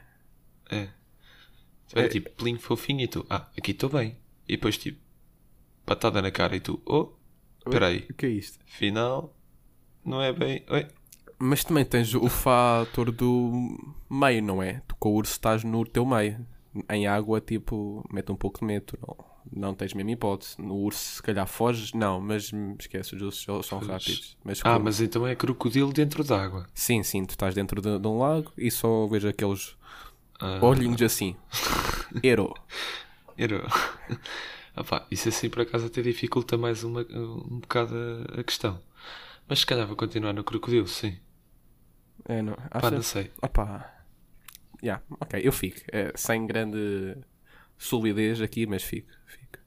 É. 0.71 0.89
Era 1.95 2.05
É. 2.07 2.09
tipo 2.09 2.29
pelinho 2.33 2.61
fofinho 2.61 3.01
e 3.01 3.09
tu, 3.09 3.25
ah, 3.31 3.49
aqui 3.57 3.71
estou 3.71 3.89
bem. 3.89 4.19
E 4.47 4.57
depois 4.57 4.77
tipo, 4.77 5.01
patada 5.87 6.21
na 6.21 6.31
cara 6.31 6.55
e 6.55 6.61
tu, 6.61 6.83
oh, 6.85 7.09
espera 7.65 7.87
aí. 7.87 8.07
O 8.11 8.15
que 8.15 8.27
é 8.27 8.29
isto? 8.29 8.59
Afinal, 8.67 9.35
não 10.05 10.21
é 10.21 10.33
bem. 10.35 10.65
Oi. 10.69 10.87
Mas 11.39 11.65
também 11.65 11.85
tens 11.85 12.13
o 12.15 12.29
fator 12.29 13.11
do 13.11 13.95
meio, 14.11 14.43
não 14.43 14.63
é? 14.63 14.83
Tu 14.87 14.95
com 14.97 15.11
o 15.11 15.15
urso 15.15 15.33
estás 15.33 15.65
no 15.65 15.83
teu 15.87 16.05
meio. 16.05 16.45
Em 16.91 17.07
água, 17.07 17.41
tipo, 17.41 18.05
mete 18.13 18.31
um 18.31 18.37
pouco 18.37 18.59
de 18.61 18.67
medo. 18.67 18.99
Não, 19.01 19.17
não 19.53 19.75
tens 19.75 19.95
mesmo 19.95 20.11
hipótese. 20.11 20.61
No 20.61 20.75
urso, 20.77 21.17
se 21.17 21.23
calhar 21.23 21.47
foges. 21.47 21.93
Não, 21.93 22.21
mas 22.21 22.51
esquece, 22.79 23.15
os 23.15 23.23
ursos 23.23 23.67
são- 23.67 23.79
rápidos. 23.79 24.37
Mas 24.45 24.61
Ah, 24.61 24.73
como- 24.75 24.85
mas 24.85 25.01
então 25.01 25.27
é 25.27 25.35
crocodilo 25.35 25.93
dentro 25.93 26.23
d'água. 26.25 26.67
Sim, 26.75 27.03
sim, 27.03 27.25
tu 27.25 27.31
estás 27.31 27.55
dentro 27.55 27.81
de, 27.81 27.99
de 27.99 28.07
um 28.07 28.19
lago 28.19 28.53
e 28.57 28.71
só 28.71 29.07
vejo 29.07 29.29
aqueles 29.29 29.77
Ah, 30.41 30.59
olhinhos 30.63 31.03
assim. 31.03 31.35
Hero. 32.23 32.55
Era... 33.37 33.67
Opá, 34.77 35.07
isso 35.11 35.29
assim 35.29 35.51
por 35.51 35.63
acaso 35.63 35.87
até 35.87 36.01
dificulta 36.03 36.57
mais 36.57 36.85
uma, 36.85 37.01
um 37.11 37.59
bocado 37.61 37.95
a, 38.37 38.41
a 38.41 38.45
questão. 38.45 38.81
Mas 39.49 39.61
se 39.61 39.67
calhar 39.67 39.87
vou 39.87 39.97
continuar 39.97 40.33
no 40.33 40.45
crocodilo, 40.45 40.87
sim. 40.87 41.19
É, 42.29 42.43
não. 42.43 42.55
Pá, 42.55 42.69
Acha- 42.73 42.91
não 42.91 43.03
sei. 43.03 43.31
Opá. 43.43 43.95
Yeah, 44.83 45.03
ok, 45.19 45.41
eu 45.43 45.51
fico. 45.51 45.81
É, 45.91 46.13
sem 46.15 46.47
grande 46.47 47.17
solidez 47.79 48.41
aqui, 48.43 48.67
mas 48.67 48.83
fico. 48.83 49.11
fico. 49.27 49.59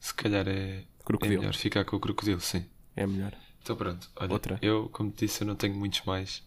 Se 0.00 0.12
calhar 0.14 0.46
é, 0.48 0.78
é 0.80 0.84
Crocodilo. 1.04 1.40
melhor 1.40 1.54
ficar 1.54 1.84
com 1.84 1.96
o 1.96 2.00
crocodilo, 2.00 2.40
sim. 2.40 2.66
É 2.94 3.06
melhor. 3.06 3.32
Então 3.62 3.74
pronto, 3.76 4.10
olha, 4.16 4.32
Outra. 4.32 4.58
eu, 4.62 4.88
como 4.90 5.10
te 5.10 5.26
disse, 5.26 5.42
eu 5.42 5.46
não 5.46 5.56
tenho 5.56 5.74
muitos 5.74 6.02
mais. 6.02 6.44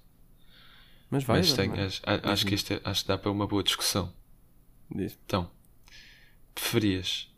Mas 1.09 1.23
vai. 1.23 1.39
mas 1.39 1.53
tenho, 1.53 1.73
acho, 1.85 2.01
acho 2.05 2.45
que 2.45 2.53
este 2.55 2.73
é- 2.75 2.81
acho 2.83 3.01
que 3.01 3.07
dá 3.07 3.17
para 3.17 3.31
uma 3.31 3.47
boa 3.47 3.63
discussão. 3.63 4.13
Diz. 4.89 5.17
Então, 5.25 5.49
preferias 6.53 7.31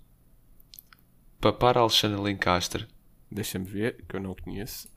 papar 1.39 1.77
Alexandre 1.77 2.21
Lencastre? 2.21 2.87
Deixa-me 3.31 3.65
ver, 3.65 4.03
que 4.07 4.15
eu 4.15 4.19
não 4.19 4.35
conheço. 4.35 4.89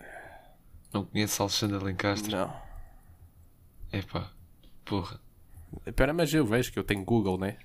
Não 0.93 1.05
conheço 1.05 1.41
Alexandre 1.43 1.79
Lencastre? 1.83 2.33
Não. 2.35 2.55
Epá, 3.93 4.33
porra. 4.85 5.21
Espera, 5.87 6.13
mas 6.13 6.33
eu 6.35 6.45
vejo 6.45 6.73
que 6.73 6.79
eu 6.79 6.85
tenho 6.85 7.05
Google, 7.05 7.39
né? 7.39 7.59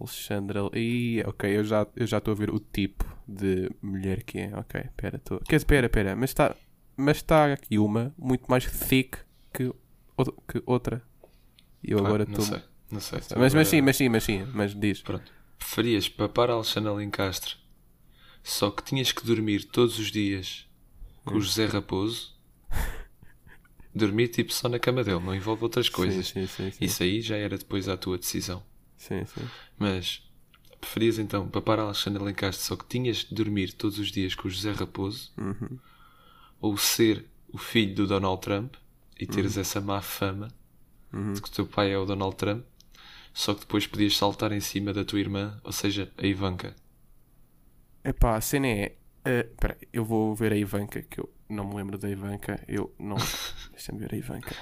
Alexandra. 0.00 0.60
Ih, 0.74 1.22
ok, 1.26 1.56
eu 1.56 1.64
já 1.64 1.86
eu 1.96 2.06
já 2.06 2.18
estou 2.18 2.32
a 2.32 2.34
ver 2.36 2.50
o 2.50 2.58
tipo 2.60 3.04
de 3.26 3.70
mulher 3.82 4.22
que 4.22 4.38
é. 4.38 4.56
Ok, 4.56 4.80
espera, 4.80 5.16
estou. 5.16 5.38
Quer 5.40 5.56
dizer, 5.56 5.56
espera, 5.56 5.86
espera, 5.86 6.16
mas 6.16 6.30
está 6.30 6.54
mas 6.96 7.16
está 7.18 7.52
aqui 7.52 7.78
uma 7.78 8.14
muito 8.18 8.44
mais 8.50 8.64
thick 8.66 9.18
que, 9.52 9.70
que 10.48 10.62
outra. 10.66 11.02
E 11.82 11.92
eu 11.92 11.98
Pá, 12.02 12.08
agora 12.08 12.24
não 12.24 12.32
estou. 12.38 12.46
sei, 12.46 12.62
não 12.90 13.00
sei. 13.00 13.18
Mas, 13.18 13.28
mas 13.36 13.52
Agora- 13.52 13.64
sim, 13.64 13.80
mas 13.82 13.96
sim, 13.96 14.08
mas 14.08 14.24
sim, 14.24 14.46
mas 14.54 14.74
diz. 14.74 15.00
Pronto. 15.02 15.30
Preferias 15.58 16.08
papar 16.08 16.50
Alexandre 16.50 16.92
Lencastre 16.92 17.54
só 18.42 18.70
que 18.70 18.82
tinhas 18.84 19.10
que 19.10 19.24
dormir 19.26 19.64
todos 19.64 19.98
os 19.98 20.10
dias 20.12 20.66
com 21.24 21.34
Hum. 21.34 21.38
o 21.38 21.40
José 21.40 21.66
Raposo? 21.66 22.34
Dormir 23.94 24.28
tipo 24.28 24.52
só 24.52 24.68
na 24.68 24.78
cama 24.78 25.02
dele, 25.02 25.20
não 25.20 25.34
envolve 25.34 25.62
outras 25.64 25.88
coisas. 25.88 26.28
Sim, 26.28 26.46
sim, 26.46 26.64
sim. 26.66 26.70
Sim, 26.70 26.84
Isso 26.84 27.02
aí 27.02 27.20
já 27.22 27.36
era 27.36 27.56
depois 27.56 27.88
à 27.88 27.96
tua 27.96 28.18
decisão. 28.18 28.62
Sim, 28.96 29.24
sim. 29.26 29.50
Mas 29.78 30.22
preferias 30.80 31.18
então 31.18 31.48
papar 31.48 31.78
Alexandre 31.78 32.22
Lencastre 32.22 32.64
só 32.64 32.76
que 32.76 32.86
tinhas 32.86 33.18
de 33.18 33.34
dormir 33.34 33.72
todos 33.72 33.98
os 33.98 34.10
dias 34.10 34.34
com 34.34 34.48
o 34.48 34.50
José 34.50 34.72
Raposo? 34.72 35.32
Uhum. 35.36 35.78
Ou 36.60 36.76
ser 36.76 37.26
o 37.52 37.58
filho 37.58 37.94
do 37.94 38.06
Donald 38.06 38.40
Trump 38.40 38.74
e 39.18 39.24
Uhum. 39.24 39.30
teres 39.30 39.56
essa 39.56 39.80
má 39.80 40.00
fama 40.02 40.48
de 41.34 41.40
que 41.40 41.48
o 41.48 41.52
teu 41.52 41.66
pai 41.66 41.92
é 41.92 41.98
o 41.98 42.04
Donald 42.04 42.36
Trump, 42.36 42.62
só 43.32 43.54
que 43.54 43.60
depois 43.60 43.86
podias 43.86 44.14
saltar 44.16 44.52
em 44.52 44.60
cima 44.60 44.92
da 44.92 45.02
tua 45.04 45.18
irmã, 45.18 45.58
ou 45.64 45.72
seja, 45.72 46.12
a 46.18 46.26
Ivanka. 46.26 46.76
Epá, 48.04 48.36
a 48.36 48.40
cena 48.40 48.66
é. 48.68 48.96
Espera, 49.24 49.78
eu 49.92 50.04
vou 50.04 50.34
ver 50.34 50.52
a 50.52 50.56
Ivanka, 50.56 51.00
que 51.02 51.18
eu 51.20 51.32
não 51.48 51.64
me 51.68 51.74
lembro 51.76 51.96
da 51.96 52.08
Ivanka. 52.10 52.62
Eu 52.68 52.94
não. 52.98 53.16
Deixa-me 53.72 53.98
ver 53.98 54.14
a 54.14 54.16
Ivanka. 54.18 54.54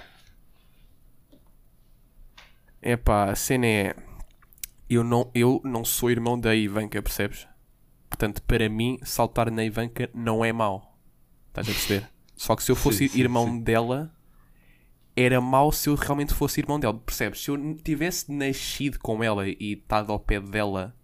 Epá, 2.83 3.31
a 3.31 3.35
cena 3.35 3.67
é. 3.67 3.97
Eu 4.89 5.03
não, 5.03 5.31
eu 5.35 5.61
não 5.65 5.85
sou 5.85 6.11
irmão 6.11 6.39
da 6.39 6.55
Ivanka, 6.55 7.01
percebes? 7.03 7.47
Portanto, 8.09 8.43
para 8.43 8.69
mim, 8.69 8.99
saltar 9.03 9.51
na 9.51 9.65
Ivanka 9.65 10.11
não 10.15 10.45
é 10.45 10.53
mau. 10.53 10.97
Estás 11.49 11.69
a 11.69 11.73
perceber? 11.73 12.11
Só 12.37 12.55
que 12.55 12.63
se 12.63 12.71
eu 12.71 12.77
fosse 12.77 13.09
Sim, 13.09 13.19
irmão 13.19 13.47
sim. 13.47 13.61
dela, 13.61 14.15
era 15.17 15.41
mau 15.41 15.73
se 15.73 15.89
eu 15.89 15.95
realmente 15.95 16.35
fosse 16.35 16.61
irmão 16.61 16.79
dela. 16.79 16.95
Percebes? 16.99 17.43
Se 17.43 17.51
eu 17.51 17.75
tivesse 17.83 18.31
nascido 18.33 18.99
com 18.99 19.23
ela 19.23 19.49
e 19.49 19.57
estado 19.75 20.13
ao 20.13 20.19
pé 20.21 20.41
dela, 20.41 20.95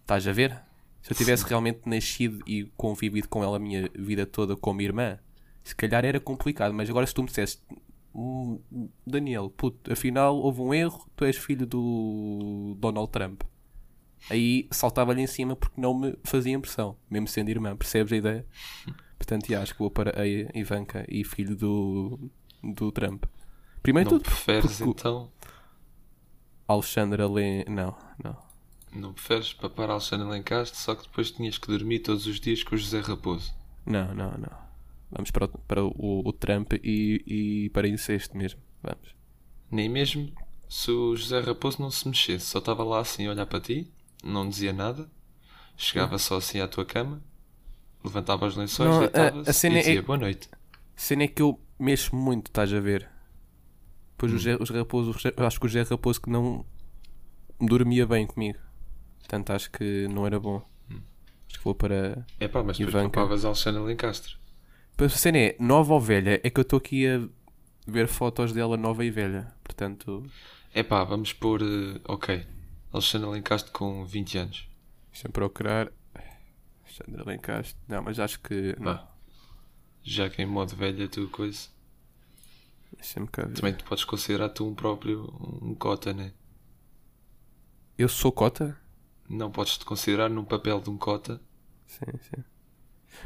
estás 0.00 0.26
a 0.26 0.32
ver? 0.32 0.60
Se 1.02 1.12
eu 1.12 1.16
tivesse 1.16 1.44
realmente 1.46 1.82
nascido 1.86 2.42
e 2.46 2.64
convivido 2.76 3.28
com 3.28 3.42
ela 3.42 3.56
a 3.56 3.60
minha 3.60 3.90
vida 3.94 4.24
toda 4.26 4.56
como 4.56 4.80
irmã, 4.80 5.18
se 5.62 5.74
calhar 5.76 6.04
era 6.04 6.18
complicado. 6.18 6.72
Mas 6.72 6.88
agora, 6.88 7.06
se 7.06 7.14
tu 7.14 7.22
me 7.22 7.28
dissesse, 7.28 7.58
"Hum, 7.70 7.76
Daniel, 9.06 9.50
puto, 9.50 9.92
afinal 9.92 10.36
houve 10.36 10.60
um 10.60 10.72
erro, 10.72 11.08
tu 11.16 11.24
és 11.24 11.36
filho 11.36 11.66
do 11.66 12.76
Donald 12.78 13.10
Trump. 13.10 13.42
Aí 14.30 14.68
saltava-lhe 14.70 15.20
em 15.20 15.26
cima 15.26 15.56
porque 15.56 15.80
não 15.80 15.92
me 15.92 16.16
fazia 16.24 16.54
impressão, 16.54 16.96
mesmo 17.10 17.28
sendo 17.28 17.50
irmã, 17.50 17.76
percebes 17.76 18.12
a 18.12 18.16
ideia? 18.16 18.46
Portanto, 19.18 19.48
yeah, 19.48 19.62
acho 19.62 19.72
que 19.72 19.78
vou 19.78 19.90
para 19.90 20.20
a 20.20 20.26
Ivanka 20.26 21.04
e 21.08 21.24
filho 21.24 21.56
do, 21.56 22.30
do 22.62 22.92
Trump. 22.92 23.24
Primeiro 23.82 24.10
Não 24.10 24.18
tudo, 24.18 24.26
preferes 24.26 24.80
então. 24.80 25.30
Alexandra 26.66 27.28
Len. 27.28 27.64
Não, 27.68 27.96
não. 28.22 28.36
Não 28.92 29.12
preferes 29.12 29.52
papar 29.52 29.90
Alexandre 29.90 30.28
Lencastre, 30.28 30.78
só 30.78 30.94
que 30.94 31.02
depois 31.02 31.30
tinhas 31.30 31.58
que 31.58 31.66
dormir 31.66 32.00
todos 32.00 32.26
os 32.26 32.38
dias 32.38 32.62
com 32.62 32.74
o 32.74 32.78
José 32.78 33.00
Raposo. 33.00 33.52
Não, 33.84 34.14
não, 34.14 34.30
não. 34.32 34.63
Vamos 35.14 35.30
para 35.30 35.44
o, 35.44 35.48
para 35.48 35.84
o, 35.84 36.22
o 36.26 36.32
Trump 36.32 36.72
e, 36.82 37.22
e 37.66 37.70
para 37.70 37.86
incesto 37.88 38.36
mesmo. 38.36 38.60
Vamos. 38.82 39.14
Nem 39.70 39.88
mesmo 39.88 40.32
se 40.68 40.90
o 40.90 41.14
José 41.16 41.40
Raposo 41.40 41.80
não 41.80 41.90
se 41.90 42.06
mexesse, 42.08 42.46
só 42.46 42.58
estava 42.58 42.82
lá 42.82 43.00
assim 43.00 43.26
a 43.26 43.30
olhar 43.30 43.46
para 43.46 43.60
ti, 43.60 43.90
não 44.22 44.48
dizia 44.48 44.72
nada, 44.72 45.08
chegava 45.76 46.18
só 46.18 46.36
assim 46.38 46.60
à 46.60 46.66
tua 46.66 46.84
cama, 46.84 47.22
levantava 48.02 48.46
os 48.46 48.56
lençóis, 48.56 48.90
Não, 48.90 48.96
a- 48.98 49.00
deitava-se 49.06 49.50
a 49.50 49.52
cena 49.52 49.76
e 49.76 49.78
é- 49.78 49.82
dizia 49.82 50.02
boa 50.02 50.18
noite. 50.18 50.48
Cena 50.96 51.24
é 51.24 51.28
que 51.28 51.42
eu 51.42 51.60
mexo 51.78 52.14
muito, 52.16 52.48
estás 52.48 52.72
a 52.72 52.80
ver? 52.80 53.08
Pois 54.16 54.32
Hum. 54.32 54.56
os 54.60 54.70
raposos, 54.70 55.22
eu 55.36 55.46
acho 55.46 55.58
que 55.60 55.66
o 55.66 55.68
Zé 55.68 55.82
Raposo 55.82 56.20
que 56.20 56.30
não 56.30 56.64
dormia 57.60 58.06
bem 58.06 58.26
comigo. 58.26 58.58
Portanto, 59.18 59.50
acho 59.50 59.70
que 59.70 60.06
não 60.08 60.26
era 60.26 60.38
bom. 60.38 60.62
Hum. 60.90 61.00
Acho 61.48 61.58
que 61.58 61.64
vou 61.64 61.74
para. 61.74 62.24
É 62.38 62.46
pá, 62.48 62.62
mas 62.62 62.78
Ivanka. 62.78 63.10
papavas 63.10 63.44
Alexandre 63.44 63.82
Lencastre. 63.82 64.34
A 64.98 65.08
cena 65.08 65.38
é, 65.38 65.56
nova 65.58 65.94
ou 65.94 66.00
velha? 66.00 66.40
É 66.44 66.50
que 66.50 66.58
eu 66.60 66.62
estou 66.62 66.76
aqui 66.78 67.06
a 67.06 67.26
ver 67.86 68.06
fotos 68.08 68.52
dela 68.52 68.76
nova 68.76 69.04
e 69.04 69.10
velha. 69.10 69.52
Portanto, 69.62 70.24
É 70.72 70.82
pá, 70.82 71.02
vamos 71.04 71.32
pôr. 71.32 71.62
eh, 71.62 72.00
ok. 72.08 72.46
Alexandre 72.92 73.28
Lencastre 73.28 73.72
com 73.72 74.04
20 74.04 74.38
anos. 74.38 74.68
deixa-me 75.10 75.32
procurar. 75.32 75.90
Alexandra 76.84 77.24
Lencastre. 77.26 77.76
Não, 77.88 78.02
mas 78.02 78.18
acho 78.20 78.40
que. 78.40 78.76
Não. 78.78 79.04
Já 80.02 80.30
que 80.30 80.42
em 80.42 80.46
modo 80.46 80.76
velha 80.76 81.08
tu 81.08 81.28
coisa. 81.28 81.68
Deixa-me 82.96 83.26
cá 83.26 83.44
ver. 83.46 83.54
Também 83.54 83.74
tu 83.74 83.84
podes 83.84 84.04
considerar 84.04 84.48
tu 84.50 84.66
um 84.68 84.74
próprio 84.74 85.24
um 85.60 85.74
cota, 85.74 86.12
né? 86.12 86.32
Eu 87.98 88.08
sou 88.08 88.30
cota? 88.30 88.78
Não 89.28 89.50
podes 89.50 89.76
te 89.78 89.84
considerar 89.84 90.28
num 90.30 90.44
papel 90.44 90.80
de 90.80 90.90
um 90.90 90.96
cota. 90.98 91.40
Sim, 91.86 92.06
sim. 92.20 92.44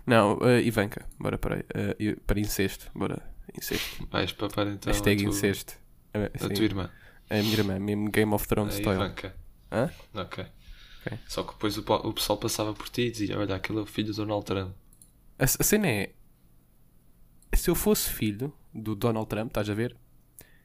Não, 0.07 0.39
eh, 0.43 0.63
Ivanka. 0.63 1.07
Bora 1.19 1.39
para 1.39 1.65
e- 1.99 2.17
para 2.27 2.41
incesto. 2.41 2.91
Bora. 2.95 3.23
Incesto. 3.57 4.07
Vais 4.11 4.33
papar 4.33 4.67
então 4.67 4.93
Hashtag 4.93 5.23
a, 5.23 5.25
tua, 5.25 5.35
incesto. 5.37 5.75
Eh, 6.15 6.31
a 6.35 6.39
sim. 6.39 6.49
tua 6.55 6.65
irmã. 6.65 6.91
A 7.31 7.35
minha 7.37 7.53
irmã, 7.55 7.79
mesmo 7.79 8.11
Game 8.11 8.33
of 8.33 8.45
A 8.45 8.49
Thrones 8.49 8.75
style. 8.75 8.95
Ivanka. 8.97 9.35
Hã? 9.71 9.91
Ok. 10.15 10.45
Ok. 11.07 11.19
Só 11.27 11.43
que 11.43 11.53
depois 11.53 11.77
o, 11.79 11.81
o 11.81 12.13
pessoal 12.13 12.39
passava 12.39 12.73
por 12.75 12.89
ti 12.89 13.03
e 13.03 13.11
dizia: 13.11 13.39
Olha, 13.39 13.55
aquele 13.55 13.79
é 13.79 13.83
o 13.83 13.87
filho 13.87 14.09
do 14.09 14.15
Donald 14.17 14.45
Trump. 14.45 14.73
A, 15.39 15.45
a 15.45 15.47
cena 15.47 15.87
é. 15.89 16.13
Se 17.55 17.71
eu 17.71 17.75
fosse 17.75 18.11
filho 18.11 18.53
do 18.75 18.95
Donald 18.95 19.29
Trump, 19.29 19.49
estás 19.49 19.69
a 19.71 19.75
ver? 19.75 19.97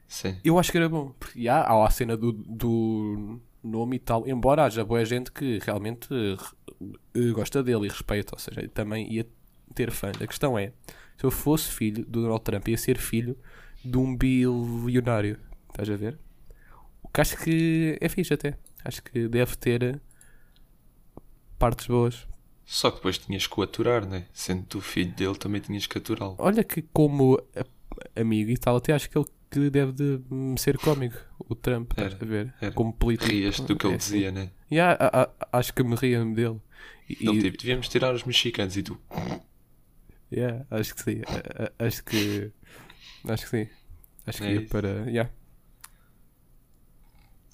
Sim. 0.08 0.38
Eu 0.44 0.60
acho 0.60 0.72
que 0.72 0.78
era 0.78 0.90
bom. 0.90 1.12
Porque 1.20 1.48
há, 1.48 1.62
há 1.62 1.88
a 1.88 1.90
cena 1.90 2.16
do, 2.18 2.32
do 2.34 3.40
nome 3.64 3.96
e 3.96 4.00
tal. 4.00 4.28
Embora 4.28 4.66
haja 4.66 4.84
boa 4.84 5.04
gente 5.06 5.32
que 5.32 5.60
realmente 5.64 6.08
eh, 6.12 6.88
eh, 7.16 7.32
gosta 7.32 7.64
dele 7.64 7.86
e 7.86 7.90
respeita. 7.90 8.36
Ou 8.36 8.40
seja, 8.40 8.68
também 8.70 9.12
ia 9.12 9.26
ter 9.74 9.92
fãs. 9.92 10.22
A 10.22 10.28
questão 10.28 10.58
é: 10.58 10.74
se 11.18 11.24
eu 11.24 11.32
fosse 11.32 11.70
filho 11.72 12.06
do 12.06 12.22
Donald 12.22 12.44
Trump, 12.44 12.68
ia 12.68 12.78
ser 12.78 12.98
filho 12.98 13.38
de 13.84 13.98
um 13.98 14.16
bilionário. 14.16 15.40
Estás 15.70 15.90
a 15.90 15.96
ver? 15.96 16.18
O 17.02 17.08
que 17.08 17.22
acho 17.22 17.38
que 17.38 17.98
é 18.00 18.10
fixe 18.10 18.34
até. 18.34 18.58
Acho 18.84 19.02
que 19.04 19.28
deve 19.28 19.56
ter 19.56 19.84
eh, 19.84 20.00
partes 21.58 21.88
boas. 21.88 22.28
Só 22.66 22.90
que 22.90 22.98
depois 22.98 23.18
tinhas 23.18 23.46
que 23.46 23.60
o 23.60 23.64
aturar, 23.64 24.06
né? 24.06 24.26
Sendo 24.34 24.64
tu 24.64 24.82
filho 24.82 25.14
dele, 25.14 25.36
também 25.36 25.60
tinhas 25.60 25.86
que 25.86 25.98
aturá-lo. 25.98 26.36
Olha 26.38 26.64
que 26.64 26.82
como 26.94 27.38
amigo 28.16 28.50
e 28.50 28.58
tal, 28.58 28.78
até 28.78 28.94
acho 28.94 29.10
que 29.10 29.18
ele 29.18 29.28
que 29.54 29.70
deve 29.70 29.92
de 29.92 30.20
hum, 30.32 30.58
ser 30.58 30.78
cómico, 30.80 31.16
o 31.50 31.56
Trump, 31.56 31.92
estás 31.92 32.14
a 32.14 32.26
ver? 32.26 32.54
era. 32.62 32.72
Como 32.74 32.94
político. 32.94 33.30
Rias 33.32 33.60
do 33.60 33.76
que 33.76 33.86
ele 33.88 33.96
É, 33.96 34.00
sim. 34.00 34.14
dizia, 34.14 34.32
né? 34.32 34.52
Yeah, 34.72 34.98
a- 35.00 35.24
a- 35.24 35.60
acho 35.60 35.74
que 35.74 35.84
me 35.84 35.96
ria 35.96 36.24
dele. 36.26 36.60
E, 37.10 37.28
Ele 37.30 37.42
tipo: 37.42 37.58
Devíamos 37.58 37.88
tirar 37.90 38.14
os 38.14 38.24
mexicanos 38.24 38.76
e 38.78 38.84
tu. 38.84 39.00
Yeah, 40.32 40.66
acho 40.72 40.96
que 40.96 41.02
sim. 41.04 41.22
A- 41.28 41.84
a- 41.84 41.88
Acho 41.88 42.04
que. 42.04 42.52
Acho 43.28 43.44
que 43.44 43.50
sim. 43.50 43.70
Acho 44.26 44.38
que 44.40 44.44
É 44.46 44.54
ia 44.54 44.62
isso. 44.62 44.70
para. 44.70 44.90
Yeah. 45.10 45.30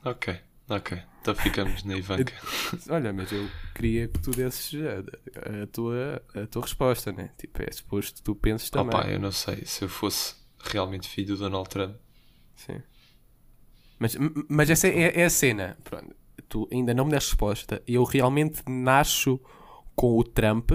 Ok, 0.06 0.40
ok. 0.70 1.02
Então 1.22 1.36
ficamos 1.36 1.84
na 1.84 1.98
Ivanka. 1.98 2.34
Olha, 2.90 3.12
mas 3.12 3.32
eu 3.32 3.50
queria 3.76 4.08
que 4.08 4.20
tu 4.20 4.32
desses 4.32 4.74
a, 4.82 5.64
a 5.64 5.68
tua, 5.68 6.24
a 6.34 6.48
tua 6.48 6.62
resposta, 6.62 7.12
né? 7.12 7.32
Tipo, 7.38 7.62
é 7.62 7.72
suposto 7.72 8.16
que 8.16 8.24
tu 8.24 8.34
penses 8.36 8.70
também. 8.70 8.98
Opa, 8.98 9.10
eu 9.10 9.20
não 9.20 9.32
sei. 9.32 9.66
Se 9.66 9.84
eu 9.84 9.90
fosse 9.90 10.36
realmente 10.64 11.10
filho 11.10 11.28
do 11.28 11.38
Donald 11.38 11.68
Trump, 11.70 11.96
Sim. 12.56 12.82
Mas, 14.00 14.16
mas 14.48 14.70
essa 14.70 14.88
é, 14.88 15.20
é 15.22 15.26
a 15.26 15.30
cena. 15.30 15.78
Pronto. 15.84 16.16
Tu 16.48 16.68
ainda 16.72 16.94
não 16.94 17.06
me 17.06 17.12
deste 17.12 17.30
resposta. 17.32 17.84
Eu 17.88 18.04
realmente 18.04 18.62
nasço 18.68 19.40
com 19.96 20.18
o 20.18 20.24
Trump 20.24 20.72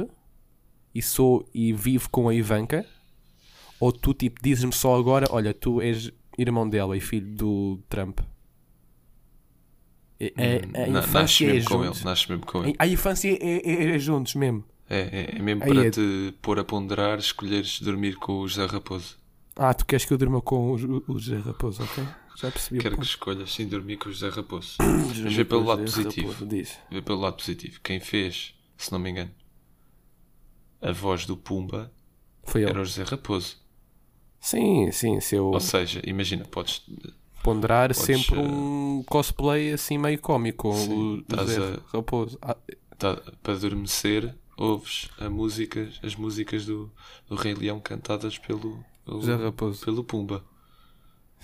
e 0.95 1.03
sou 1.03 1.49
e 1.53 1.73
vivo 1.73 2.09
com 2.11 2.29
a 2.29 2.35
Ivanka? 2.35 2.87
Ou 3.81 3.91
tu 3.91 4.15
tipo 4.15 4.41
dizes-me 4.43 4.73
só 4.73 4.95
agora, 4.97 5.27
olha, 5.31 5.53
tu 5.53 5.81
és 5.81 6.13
irmão 6.39 6.69
dela 6.69 6.97
e 6.97 7.01
filho 7.01 7.27
do 7.35 7.81
Trump? 7.89 8.21
É- 10.21 10.33
é- 10.37 10.57
a 10.85 10.87
hum, 10.89 10.93
na- 10.93 11.01
nasces 11.01 11.09
infância 11.41 11.45
é 11.49 11.53
mesmo 11.55 11.69
com 11.71 11.83
juntos. 11.85 12.01
ele. 12.01 12.29
Mesmo 12.31 12.47
com 12.47 12.65
ele. 12.65 12.75
A 12.79 12.87
infância 12.87 13.29
é, 13.33 13.37
é- 13.69 13.95
é 13.97 13.99
juntos 13.99 14.35
mesmo. 14.35 14.65
É, 14.89 14.99
é, 15.33 15.37
é 15.39 15.43
mesmo 15.43 15.65
Aí 15.65 15.71
para 15.73 15.87
é- 15.87 15.91
te 15.91 16.35
pôr 16.41 16.59
a 16.59 16.65
ponderar, 16.65 17.19
escolheres 17.19 17.81
dormir 17.81 18.15
com 18.17 18.35
o 18.41 18.49
José 18.49 18.67
Raposo. 18.67 19.17
Ah, 19.57 19.73
tu 19.75 19.85
queres 19.87 20.05
que 20.05 20.13
eu 20.13 20.19
durma 20.19 20.41
com 20.41 20.71
o, 20.73 20.79
Ju- 20.79 21.03
o 21.09 21.19
José 21.19 21.39
Raposo, 21.39 21.83
ok? 21.83 22.05
Já 22.37 22.51
percebi. 22.51 22.81
Quero 22.81 22.97
que 22.99 23.05
escolhas 23.05 23.53
sim 23.53 23.67
dormir 23.69 23.97
com 23.97 24.09
o 24.09 24.13
José 24.13 24.29
Raposo. 24.29 24.77
Mas 24.81 25.33
vê 25.35 25.45
pelo 25.45 25.65
lado 25.65 25.83
José 25.87 26.03
positivo. 26.03 26.29
Raposo, 26.33 26.47
diz. 26.47 26.79
Vê 26.91 27.01
pelo 27.03 27.21
lado 27.21 27.37
positivo. 27.37 27.81
Quem 27.83 28.01
fez, 28.01 28.55
se 28.77 28.91
não 28.93 28.99
me 28.99 29.11
engano, 29.11 29.31
a 30.83 30.93
voz 30.93 31.25
do 31.27 31.37
Pumba 31.37 31.93
Foi 32.45 32.63
ele. 32.63 32.71
era 32.71 32.81
o 32.81 32.85
José 32.85 33.03
Raposo. 33.05 33.57
Sim, 34.41 34.91
sim, 34.93 35.21
se 35.21 35.37
eu 35.37 35.47
Ou 35.47 35.61
seja, 35.61 36.03
imagina, 36.05 36.45
podes. 36.45 36.83
ponderar 37.43 37.89
Podes, 37.89 38.03
sempre 38.03 38.37
eh, 38.39 38.43
um 38.43 39.03
cosplay 39.07 39.73
assim 39.73 39.97
meio 39.97 40.19
cómico 40.21 40.73
Sim, 40.75 41.25
o 41.33 41.37
José 41.37 41.61
a- 41.63 41.97
Raposo. 41.97 42.39
Ah, 42.43 42.57
tá- 42.99 43.23
para 43.43 43.55
adormecer, 43.55 44.35
ouves 44.59 45.09
a 45.19 45.31
música, 45.31 45.89
as 46.03 46.15
músicas 46.15 46.67
do, 46.67 46.93
do 47.29 47.37
Rei 47.37 47.55
Leão 47.55 47.81
cantadas 47.81 48.37
pelo, 48.37 48.85
pelo, 49.05 49.21
José 49.21 49.35
Raposo. 49.37 49.83
pelo 49.85 50.05
Pumba. 50.05 50.45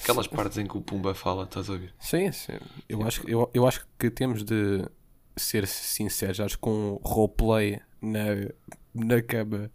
Aquelas 0.03 0.27
partes 0.27 0.59
em 0.59 0.67
que 0.67 0.77
o 0.77 0.81
Pumba 0.81 1.15
fala, 1.15 1.45
estás 1.45 1.69
a 1.69 1.73
ouvir? 1.75 1.93
Sim, 1.99 2.33
sim. 2.33 2.55
Eu 2.89 3.03
acho, 3.07 3.23
eu, 3.29 3.51
eu 3.53 3.67
acho 3.67 3.87
que 3.99 4.11
temos 4.11 4.43
de 4.43 4.85
ser 5.37 5.67
sinceros. 5.67 6.41
Acho 6.41 6.55
que 6.57 6.61
com 6.61 6.71
um 6.93 6.95
roleplay 7.03 7.81
na, 8.01 8.25
na 8.95 9.23
cama 9.23 9.71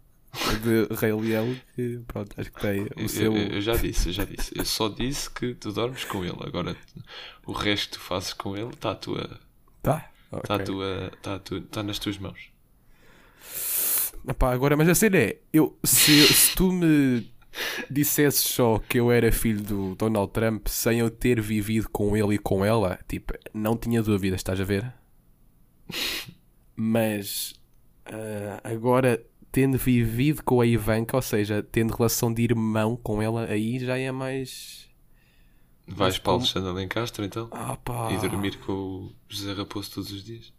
de 0.62 0.94
Rei 0.96 1.12
Leão, 1.12 1.56
que 1.74 2.00
pronto, 2.06 2.34
acho 2.38 2.52
que 2.52 2.60
tem 2.60 2.88
o 3.04 3.08
seu. 3.08 3.34
eu- 3.36 3.48
eu 3.54 3.60
já 3.60 3.74
disse, 3.76 4.08
eu 4.08 4.12
já 4.12 4.24
disse. 4.24 4.52
Eu 4.58 4.64
só 4.64 4.88
disse 4.88 5.30
que 5.30 5.54
tu 5.54 5.72
dormes 5.72 6.04
com 6.04 6.24
ele. 6.24 6.36
Agora, 6.40 6.76
o 7.46 7.52
resto 7.52 7.92
que 7.92 7.98
tu 7.98 8.00
fazes 8.00 8.32
com 8.32 8.56
ele 8.56 8.70
está 8.70 8.90
à 8.90 8.94
tua, 8.96 9.40
Tá. 9.82 10.10
tá 10.30 10.54
à 10.54 10.56
ok. 10.56 10.64
tua, 10.66 11.12
tá 11.22 11.38
tua, 11.38 11.60
tá 11.62 11.82
nas 11.82 11.98
tuas 11.98 12.18
mãos. 12.18 12.50
Epá, 14.28 14.52
agora, 14.52 14.76
mas 14.76 14.88
a 14.88 14.94
cena 14.94 15.16
é: 15.18 15.38
eu, 15.52 15.78
se, 15.84 16.26
se 16.26 16.54
tu 16.56 16.72
me 16.72 17.30
dissesses 17.90 18.40
só 18.42 18.78
que 18.78 18.98
eu 18.98 19.10
era 19.10 19.30
filho 19.32 19.62
do 19.62 19.94
Donald 19.94 20.32
Trump 20.32 20.66
sem 20.68 20.98
eu 21.00 21.10
ter 21.10 21.40
vivido 21.40 21.88
com 21.90 22.16
ele 22.16 22.34
e 22.34 22.38
com 22.38 22.64
ela, 22.64 22.98
tipo, 23.08 23.32
não 23.54 23.76
tinha 23.76 24.02
dúvidas, 24.02 24.40
estás 24.40 24.60
a 24.60 24.64
ver? 24.64 24.92
Mas 26.74 27.54
ah, 28.04 28.60
agora, 28.64 29.24
tendo 29.50 29.78
vivido 29.78 30.42
com 30.42 30.60
a 30.60 30.66
Ivanka, 30.66 31.16
ou 31.16 31.22
seja, 31.22 31.62
tendo 31.62 31.94
relação 31.94 32.32
de 32.32 32.42
irmão 32.42 32.96
com 32.96 33.22
ela, 33.22 33.44
aí 33.46 33.78
já 33.78 33.96
é 33.98 34.10
mais. 34.12 34.86
Vais 35.86 35.98
Mas 36.14 36.18
para 36.18 36.24
como- 36.32 36.38
Alexandre 36.40 36.68
Alencastre 36.70 37.24
então? 37.26 37.48
Ah, 37.52 37.76
pá. 37.76 38.10
E 38.12 38.18
dormir 38.18 38.58
com 38.58 38.72
o 38.72 39.12
José 39.28 39.52
Raposo 39.52 39.90
todos 39.92 40.10
os 40.12 40.24
dias? 40.24 40.52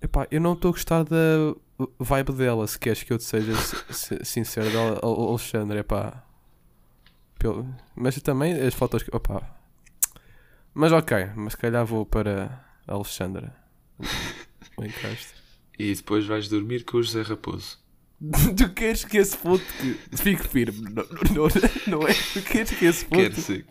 Epá, 0.00 0.26
eu 0.30 0.40
não 0.40 0.52
estou 0.52 0.68
a 0.70 0.72
gostar 0.72 1.04
da 1.04 1.54
vibe 1.98 2.32
dela, 2.32 2.66
se 2.66 2.78
queres 2.78 3.02
que 3.02 3.12
eu 3.12 3.18
te 3.18 3.24
seja 3.24 3.54
si- 3.56 3.76
si- 3.94 4.24
sincero, 4.24 4.68
Al- 5.02 5.28
Alexandre, 5.30 5.78
epá. 5.80 6.24
Pelo- 7.38 7.66
Mas 7.96 8.20
também 8.22 8.52
as 8.60 8.74
fotos 8.74 9.02
que. 9.02 9.14
Opá. 9.14 9.56
Mas 10.74 10.92
ok, 10.92 11.30
mas 11.36 11.52
se 11.54 11.56
calhar 11.56 11.84
vou 11.84 12.04
para 12.06 12.64
a 12.86 12.92
Alexandra. 12.94 13.54
O 14.76 14.84
encastre. 14.84 15.36
E 15.76 15.92
depois 15.92 16.24
vais 16.24 16.48
dormir 16.48 16.84
com 16.84 16.98
o 16.98 17.02
José 17.02 17.22
Raposo. 17.22 17.78
tu 18.56 18.72
queres 18.74 19.04
que 19.04 19.16
esse 19.16 19.36
ponto 19.36 19.64
que 19.80 20.16
fique 20.16 20.46
firme, 20.46 20.82
não, 20.90 21.04
não, 21.34 21.48
não 22.00 22.06
é? 22.08 22.14
Tu 22.32 22.42
queres 22.42 22.70
que 22.70 22.84
esse 22.84 23.04
ponto. 23.04 23.34
Quero, 23.42 23.64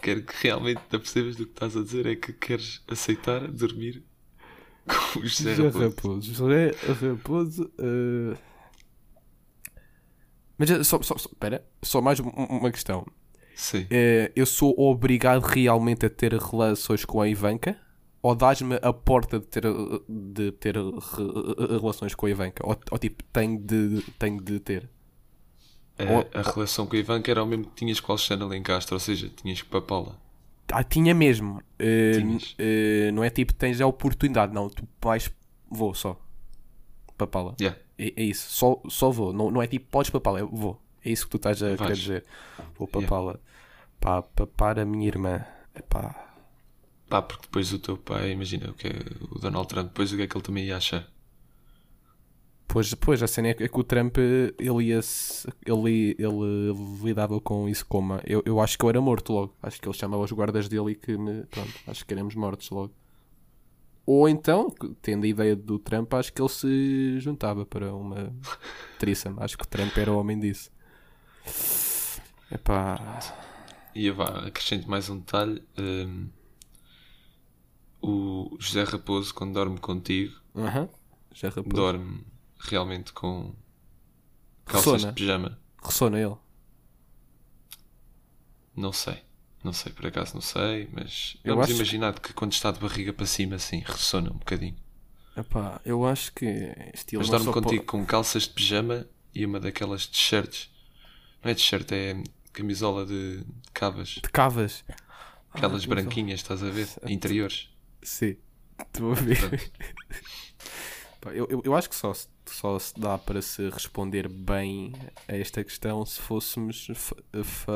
quero 0.00 0.22
que 0.22 0.34
realmente 0.46 0.80
te 0.88 0.96
percebas 0.98 1.34
do 1.34 1.44
que 1.44 1.52
estás 1.52 1.76
a 1.76 1.82
dizer. 1.82 2.06
É 2.06 2.14
que 2.14 2.32
queres 2.32 2.82
aceitar 2.86 3.48
dormir 3.48 4.04
com 4.86 5.18
o 5.20 5.26
José 5.26 5.54
José 5.54 5.84
Raposo. 5.84 6.34
José 6.34 6.74
Raposo. 7.00 7.70
eh, 7.78 8.36
Mas 10.58 10.70
eh, 10.70 10.82
só, 10.84 11.00
só, 11.02 11.16
só, 11.18 11.28
pera, 11.38 11.64
só 11.82 12.00
mais 12.00 12.18
um- 12.20 12.28
uma 12.30 12.70
questão. 12.70 13.06
Sim. 13.54 13.86
Eh, 13.90 14.32
eu 14.36 14.46
sou 14.46 14.74
obrigado 14.78 15.42
realmente 15.42 16.06
a 16.06 16.10
ter 16.10 16.32
relações 16.34 17.04
com 17.04 17.20
a 17.20 17.28
Ivanka? 17.28 17.78
Ou 18.22 18.34
dás-me 18.34 18.76
a 18.82 18.92
porta 18.92 19.38
de 19.38 19.46
ter, 19.46 19.62
de 20.08 20.50
ter 20.52 20.76
re- 20.76 21.78
relações 21.78 22.14
com 22.14 22.26
a 22.26 22.30
Ivanka? 22.30 22.66
Ou, 22.66 22.76
ou 22.90 22.98
tipo, 22.98 23.22
tenho 23.32 23.58
de, 23.58 24.02
tenho 24.18 24.40
de 24.42 24.58
ter? 24.60 24.88
A, 25.98 26.38
a 26.40 26.42
relação 26.42 26.86
com 26.86 26.96
a 26.96 26.98
Ivanka 26.98 27.30
era 27.30 27.42
o 27.42 27.46
mesmo 27.46 27.66
que 27.66 27.74
tinhas 27.76 28.00
com 28.00 28.12
a 28.12 28.14
Alexandre 28.16 28.44
Alencastre, 28.44 28.94
ou 28.94 29.00
seja, 29.00 29.30
tinhas 29.30 29.62
que 29.62 29.68
papá-la. 29.68 30.18
Ah, 30.72 30.82
tinha 30.84 31.14
mesmo. 31.14 31.62
Tinhas. 31.78 32.54
eh, 32.58 33.10
não 33.12 33.22
é 33.22 33.30
tipo, 33.30 33.54
tens 33.54 33.80
a 33.80 33.86
oportunidade. 33.86 34.52
Não, 34.52 34.68
tu 34.68 34.86
vais. 35.00 35.30
Vou 35.70 35.94
só. 35.94 36.20
Papá-la. 37.16 37.54
Yeah. 37.60 37.78
É, 37.98 38.12
é 38.16 38.22
isso. 38.24 38.50
Só, 38.50 38.80
só 38.88 39.10
vou. 39.10 39.32
Não, 39.32 39.50
não 39.50 39.62
é 39.62 39.66
tipo, 39.66 39.86
podes 39.90 40.10
papá-la. 40.10 40.40
Eu 40.40 40.48
vou. 40.48 40.80
É 41.04 41.10
isso 41.10 41.24
que 41.24 41.30
tu 41.30 41.36
estás 41.36 41.62
a 41.62 41.66
querer 41.66 41.76
Vais. 41.78 41.98
dizer. 41.98 42.24
Vou 42.76 42.86
papá-la. 42.88 43.38
Pá, 44.00 44.22
papar 44.22 44.78
a 44.78 44.84
minha 44.84 45.06
irmã. 45.06 45.44
Epá. 45.74 46.24
Pá, 47.08 47.22
porque 47.22 47.42
depois 47.42 47.72
o 47.72 47.78
teu 47.78 47.96
pai, 47.96 48.32
imagina, 48.32 48.70
o 48.70 48.74
que 48.74 48.88
é 48.88 48.92
o 49.30 49.38
Donald 49.38 49.68
Trump, 49.68 49.86
depois 49.88 50.12
o 50.12 50.16
que 50.16 50.22
é 50.22 50.26
que 50.26 50.36
ele 50.36 50.44
também 50.44 50.64
ia 50.64 50.76
achar? 50.76 51.06
Pois, 52.68 52.92
pois, 52.94 53.22
a 53.22 53.26
cena 53.26 53.48
é 53.48 53.54
que, 53.54 53.64
é 53.64 53.70
o 53.72 53.84
Trump 53.84 54.18
ele, 54.18 54.84
ia 54.84 55.00
ele, 55.64 56.16
ele 56.18 56.72
lidava 57.02 57.40
com 57.40 57.68
isso 57.68 57.86
como 57.86 58.20
eu, 58.24 58.42
eu 58.44 58.60
acho 58.60 58.76
que 58.76 58.84
eu 58.84 58.88
era 58.88 59.00
morto 59.00 59.32
logo. 59.32 59.54
Acho 59.62 59.80
que 59.80 59.88
ele 59.88 59.96
chamava 59.96 60.22
os 60.22 60.32
guardas 60.32 60.68
dele 60.68 60.92
e 60.92 60.94
que 60.94 61.16
me. 61.16 61.44
Pronto, 61.44 61.72
acho 61.86 62.04
que 62.04 62.12
éramos 62.12 62.34
mortos 62.34 62.70
logo. 62.70 62.92
Ou 64.04 64.28
então, 64.28 64.72
tendo 65.00 65.24
a 65.24 65.28
ideia 65.28 65.56
do 65.56 65.78
Trump, 65.78 66.12
acho 66.14 66.32
que 66.32 66.40
ele 66.40 66.48
se 66.48 67.18
juntava 67.20 67.64
para 67.64 67.92
uma 67.94 68.32
threesome. 68.98 69.36
Acho 69.40 69.56
que 69.56 69.64
o 69.64 69.68
Trump 69.68 69.96
era 69.96 70.12
o 70.12 70.18
homem 70.18 70.38
disso. 70.38 70.70
Epá. 72.50 73.20
E 73.94 74.10
vá, 74.10 74.46
acrescento 74.46 74.88
mais 74.88 75.08
um 75.08 75.18
detalhe. 75.18 75.62
hum, 75.78 76.28
o 78.02 78.56
José 78.60 78.84
Raposo, 78.84 79.34
quando 79.34 79.54
dorme 79.54 79.78
contigo. 79.78 80.34
Já 81.32 81.48
rapou. 81.48 81.72
dorme 81.72 82.24
realmente 82.58 83.12
com 83.12 83.54
calças 84.64 84.92
Ressona. 84.94 85.12
de 85.12 85.20
pijama. 85.20 85.60
Ressona 85.82 86.18
ele. 86.20 86.36
Não 88.74 88.92
sei. 88.92 89.22
Não 89.64 89.72
sei, 89.72 89.92
por 89.92 90.06
acaso 90.06 90.34
não 90.34 90.40
sei, 90.40 90.88
mas 90.92 91.36
Eu 91.42 91.54
vamos 91.54 91.64
acho 91.70 91.74
imaginar 91.76 92.20
que... 92.20 92.32
quando 92.32 92.52
está 92.52 92.70
de 92.70 92.78
barriga 92.78 93.12
para 93.12 93.26
cima, 93.26 93.56
assim, 93.56 93.80
ressona 93.84 94.30
um 94.30 94.36
bocadinho. 94.38 94.76
Epá, 95.36 95.80
eu 95.84 96.06
acho 96.06 96.32
que 96.32 96.44
estilo 96.94 97.20
Mas 97.20 97.28
dorme 97.30 97.52
contigo 97.52 97.82
po- 97.84 97.92
com 97.92 98.06
calças 98.06 98.44
de 98.44 98.50
pijama 98.50 99.06
e 99.34 99.44
uma 99.44 99.58
daquelas 99.58 100.06
t-shirts. 100.06 100.70
Não 101.42 101.50
é 101.50 101.54
t-shirt, 101.54 101.90
é 101.92 102.22
camisola 102.52 103.04
de 103.04 103.44
cabas. 103.74 104.08
de 104.10 104.20
cavas. 104.30 104.84
Aquelas 105.52 105.84
Ah, 105.84 105.88
branquinhas, 105.88 106.40
estás 106.40 106.62
a 106.62 106.70
ver? 106.70 106.88
Interiores. 107.08 107.68
Sim, 108.02 108.36
estou 108.78 109.12
a 109.12 109.14
ver. 109.14 109.72
Eu, 111.32 111.46
eu, 111.50 111.62
eu 111.64 111.74
acho 111.76 111.88
que 111.88 111.96
só, 111.96 112.12
se- 112.14 112.28
só 112.46 112.78
se 112.78 112.98
dá 112.98 113.16
para 113.18 113.40
se 113.42 113.68
responder 113.70 114.28
bem 114.28 114.92
a 115.28 115.36
esta 115.36 115.62
questão 115.64 116.04
se 116.04 116.20
fôssemos 116.20 116.88
fa- 116.94 117.16
fa- 117.42 117.72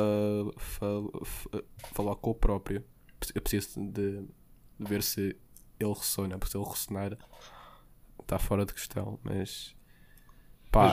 fa- 0.59 1.25
fa- 1.25 1.63
falar 1.95 2.15
com 2.17 2.31
o 2.31 2.35
próprio. 2.35 2.85
Eu 3.35 3.43
preciso 3.43 3.81
de, 3.81 4.21
de 4.21 4.27
ver 4.79 5.03
se 5.03 5.37
ele 5.79 5.93
ressona, 5.95 6.39
porque 6.39 6.53
se 6.53 6.57
ele 6.59 6.67
ressonar 6.69 7.17
está 8.21 8.39
fora 8.39 8.65
de 8.65 8.73
questão, 8.73 9.19
mas. 9.23 9.75
Pá, 10.71 10.93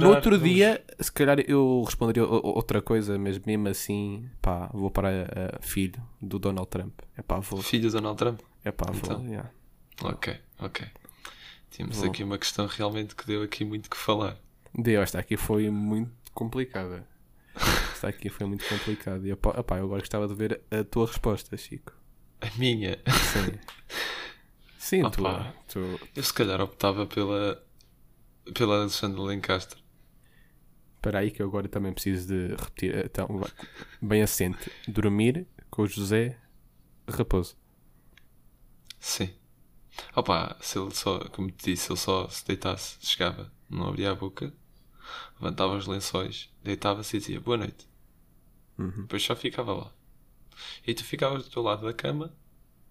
no 0.00 0.08
outro 0.08 0.30
vamos- 0.38 0.48
dia, 0.54 0.82
se 0.98 1.12
calhar 1.12 1.38
eu 1.40 1.82
responderia 1.84 2.24
outra 2.26 2.80
coisa, 2.80 3.18
mas 3.18 3.38
mesmo 3.40 3.68
assim, 3.68 4.26
pá, 4.40 4.70
vou 4.72 4.90
para 4.90 5.26
a 5.58 5.62
filho 5.62 6.02
do 6.20 6.38
Donald 6.38 6.68
Trump. 6.70 6.98
É 7.14 7.20
pá, 7.20 7.38
vou. 7.38 7.60
Filho 7.60 7.88
de 7.90 7.94
Donald 7.94 8.16
Trump? 8.16 8.40
É 8.64 8.72
pá, 8.72 8.86
vou. 8.90 8.96
Então. 9.02 9.26
yeah. 9.26 9.50
Ok, 10.02 10.34
ok. 10.60 10.86
Temos 11.76 11.96
Vou. 11.96 12.10
aqui 12.10 12.22
uma 12.22 12.38
questão 12.38 12.66
realmente 12.66 13.16
que 13.16 13.26
deu 13.26 13.42
aqui 13.42 13.64
muito 13.64 13.88
que 13.88 13.96
falar. 13.96 14.36
D, 14.74 14.94
esta 14.94 15.18
aqui 15.18 15.36
foi 15.36 15.70
muito 15.70 16.12
complicada. 16.34 17.06
Esta 17.92 18.08
aqui 18.08 18.28
foi 18.28 18.46
muito 18.46 18.66
complicada. 18.68 19.26
E 19.26 19.34
pá, 19.34 19.50
opá, 19.58 19.78
eu 19.78 19.84
agora 19.84 20.00
gostava 20.00 20.28
de 20.28 20.34
ver 20.34 20.60
a 20.70 20.84
tua 20.84 21.06
resposta, 21.06 21.56
Chico. 21.56 21.92
A 22.40 22.58
minha. 22.58 22.98
Sim. 23.06 23.58
Sim, 24.78 25.10
tu, 25.10 25.20
Opa. 25.22 25.54
tu. 25.68 26.00
Eu 26.14 26.22
se 26.22 26.32
calhar 26.34 26.60
optava 26.60 27.06
pela. 27.06 27.64
pela 28.52 28.80
Alexandre 28.80 29.20
Lencastre. 29.20 29.80
Espera 30.96 31.20
aí 31.20 31.30
que 31.30 31.40
eu 31.40 31.46
agora 31.46 31.68
também 31.68 31.92
preciso 31.92 32.28
de 32.28 32.48
repetir. 32.54 32.96
Então, 33.04 33.28
bem 34.00 34.22
assente. 34.22 34.70
Dormir 34.86 35.46
com 35.70 35.82
o 35.82 35.86
José 35.86 36.36
Raposo. 37.08 37.56
Sim. 39.00 39.30
Opa, 40.14 40.56
se 40.60 40.78
ele 40.78 40.94
só, 40.94 41.18
como 41.30 41.50
te 41.50 41.72
disse, 41.72 41.90
ele 41.90 41.98
só 41.98 42.28
se 42.28 42.46
deitasse, 42.46 42.96
chegava, 43.00 43.52
não 43.68 43.88
abria 43.88 44.10
a 44.10 44.14
boca, 44.14 44.52
levantava 45.40 45.76
os 45.76 45.86
lençóis, 45.86 46.50
deitava-se 46.62 47.16
e 47.16 47.20
dizia 47.20 47.40
boa 47.40 47.56
noite. 47.58 47.86
Uhum. 48.78 49.02
Depois 49.02 49.22
só 49.22 49.36
ficava 49.36 49.72
lá. 49.74 49.92
E 50.86 50.94
tu 50.94 51.04
ficavas 51.04 51.44
do 51.44 51.50
teu 51.50 51.62
lado 51.62 51.84
da 51.86 51.92
cama 51.92 52.34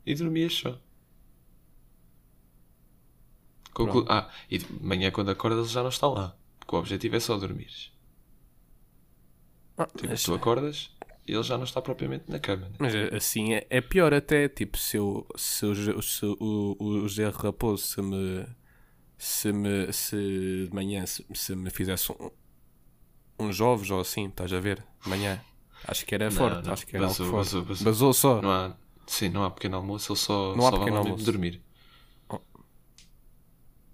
e 0.05 0.15
dormias 0.15 0.53
só. 0.53 0.79
Conclu-. 3.73 4.05
Ah, 4.09 4.29
e 4.49 4.57
de 4.57 4.65
manhã 4.83 5.11
quando 5.11 5.31
acordas 5.31 5.59
ele 5.59 5.67
já 5.73 5.81
não 5.81 5.89
está 5.89 6.07
lá. 6.07 6.35
Porque 6.59 6.75
o 6.75 6.79
objetivo 6.79 7.15
é 7.15 7.19
só 7.19 7.37
dormires. 7.37 7.91
Ah, 9.77 9.87
Tipo, 9.87 10.15
tu 10.23 10.33
acordas 10.33 10.91
ele 11.33 11.43
já 11.43 11.57
não 11.57 11.63
está 11.63 11.81
propriamente 11.81 12.25
na 12.29 12.39
cama. 12.39 12.67
Né? 12.67 12.75
mas 12.79 12.93
assim 13.13 13.53
é, 13.53 13.65
é 13.69 13.81
pior 13.81 14.13
até. 14.13 14.47
Tipo, 14.49 14.77
se, 14.77 14.97
eu, 14.97 15.25
se, 15.35 15.65
o, 15.65 16.01
se 16.01 16.25
o, 16.25 16.75
o 16.79 16.99
José 17.07 17.29
Raposo 17.29 17.83
se 17.83 18.01
me. 18.01 18.45
Se, 19.17 19.51
me, 19.53 19.93
se 19.93 20.15
de 20.15 20.69
manhã 20.73 21.05
se, 21.05 21.23
se 21.33 21.55
me 21.55 21.69
fizesse 21.69 22.11
um, 22.11 22.31
uns 23.39 23.61
ovos 23.61 23.91
ou 23.91 23.99
assim, 23.99 24.27
estás 24.27 24.51
a 24.51 24.59
ver? 24.59 24.83
De 25.03 25.09
manhã. 25.09 25.39
Acho 25.87 26.05
que 26.05 26.15
era 26.15 26.31
forte. 26.31 26.65
não. 26.65 26.73
Acho 26.73 26.87
que 26.87 26.95
era 26.95 27.05
Basou, 27.05 27.25
algo 27.27 27.37
forte. 27.37 27.53
basou, 27.53 27.65
basou. 27.65 27.85
Basou 27.85 28.13
só. 28.13 28.41
Não 28.41 28.51
há, 28.51 28.75
sim, 29.05 29.29
não 29.29 29.43
há 29.43 29.51
pequeno 29.51 29.77
almoço, 29.77 30.11
ele 30.11 30.19
só, 30.19 30.55
Não 30.55 30.65
há 30.67 30.71
só 30.71 30.77
vai 30.77 30.79
pequeno 30.79 30.97
almoço. 30.97 31.23
dormir. 31.23 31.61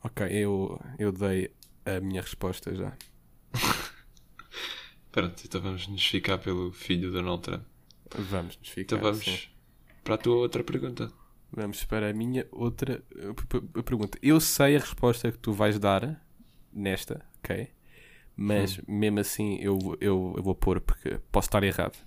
Ok, 0.04 0.26
eu, 0.32 0.80
eu 0.98 1.12
dei 1.12 1.52
a 1.86 2.00
minha 2.00 2.22
resposta 2.22 2.74
já. 2.74 2.94
Pronto, 5.18 5.42
então 5.44 5.60
vamos 5.60 5.88
nos 5.88 6.06
ficar 6.06 6.38
pelo 6.38 6.72
filho 6.72 7.10
do 7.10 7.14
Donald 7.14 7.42
Trump. 7.42 7.64
Vamos 8.30 8.56
nos 8.56 8.70
ficar. 8.70 8.82
Então 8.82 9.00
vamos 9.00 9.26
sim. 9.26 9.40
para 10.04 10.14
a 10.14 10.18
tua 10.20 10.36
outra 10.36 10.64
pergunta. 10.64 11.12
Vamos 11.52 11.84
para 11.86 12.12
a 12.12 12.14
minha 12.14 12.46
outra 12.52 13.04
pergunta. 13.84 14.20
Eu 14.22 14.40
sei 14.40 14.76
a 14.76 14.80
resposta 14.80 15.32
que 15.32 15.40
tu 15.40 15.54
vais 15.54 15.80
dar 15.80 16.24
nesta, 16.72 17.26
ok? 17.40 17.68
Mas 18.36 18.80
mesmo 18.88 19.20
assim 19.20 19.58
eu, 19.60 19.80
eu, 20.00 20.36
eu 20.38 20.44
vou 20.44 20.54
pôr 20.54 20.80
porque 20.80 21.20
posso 21.32 21.48
estar 21.48 21.64
errado. 21.64 21.98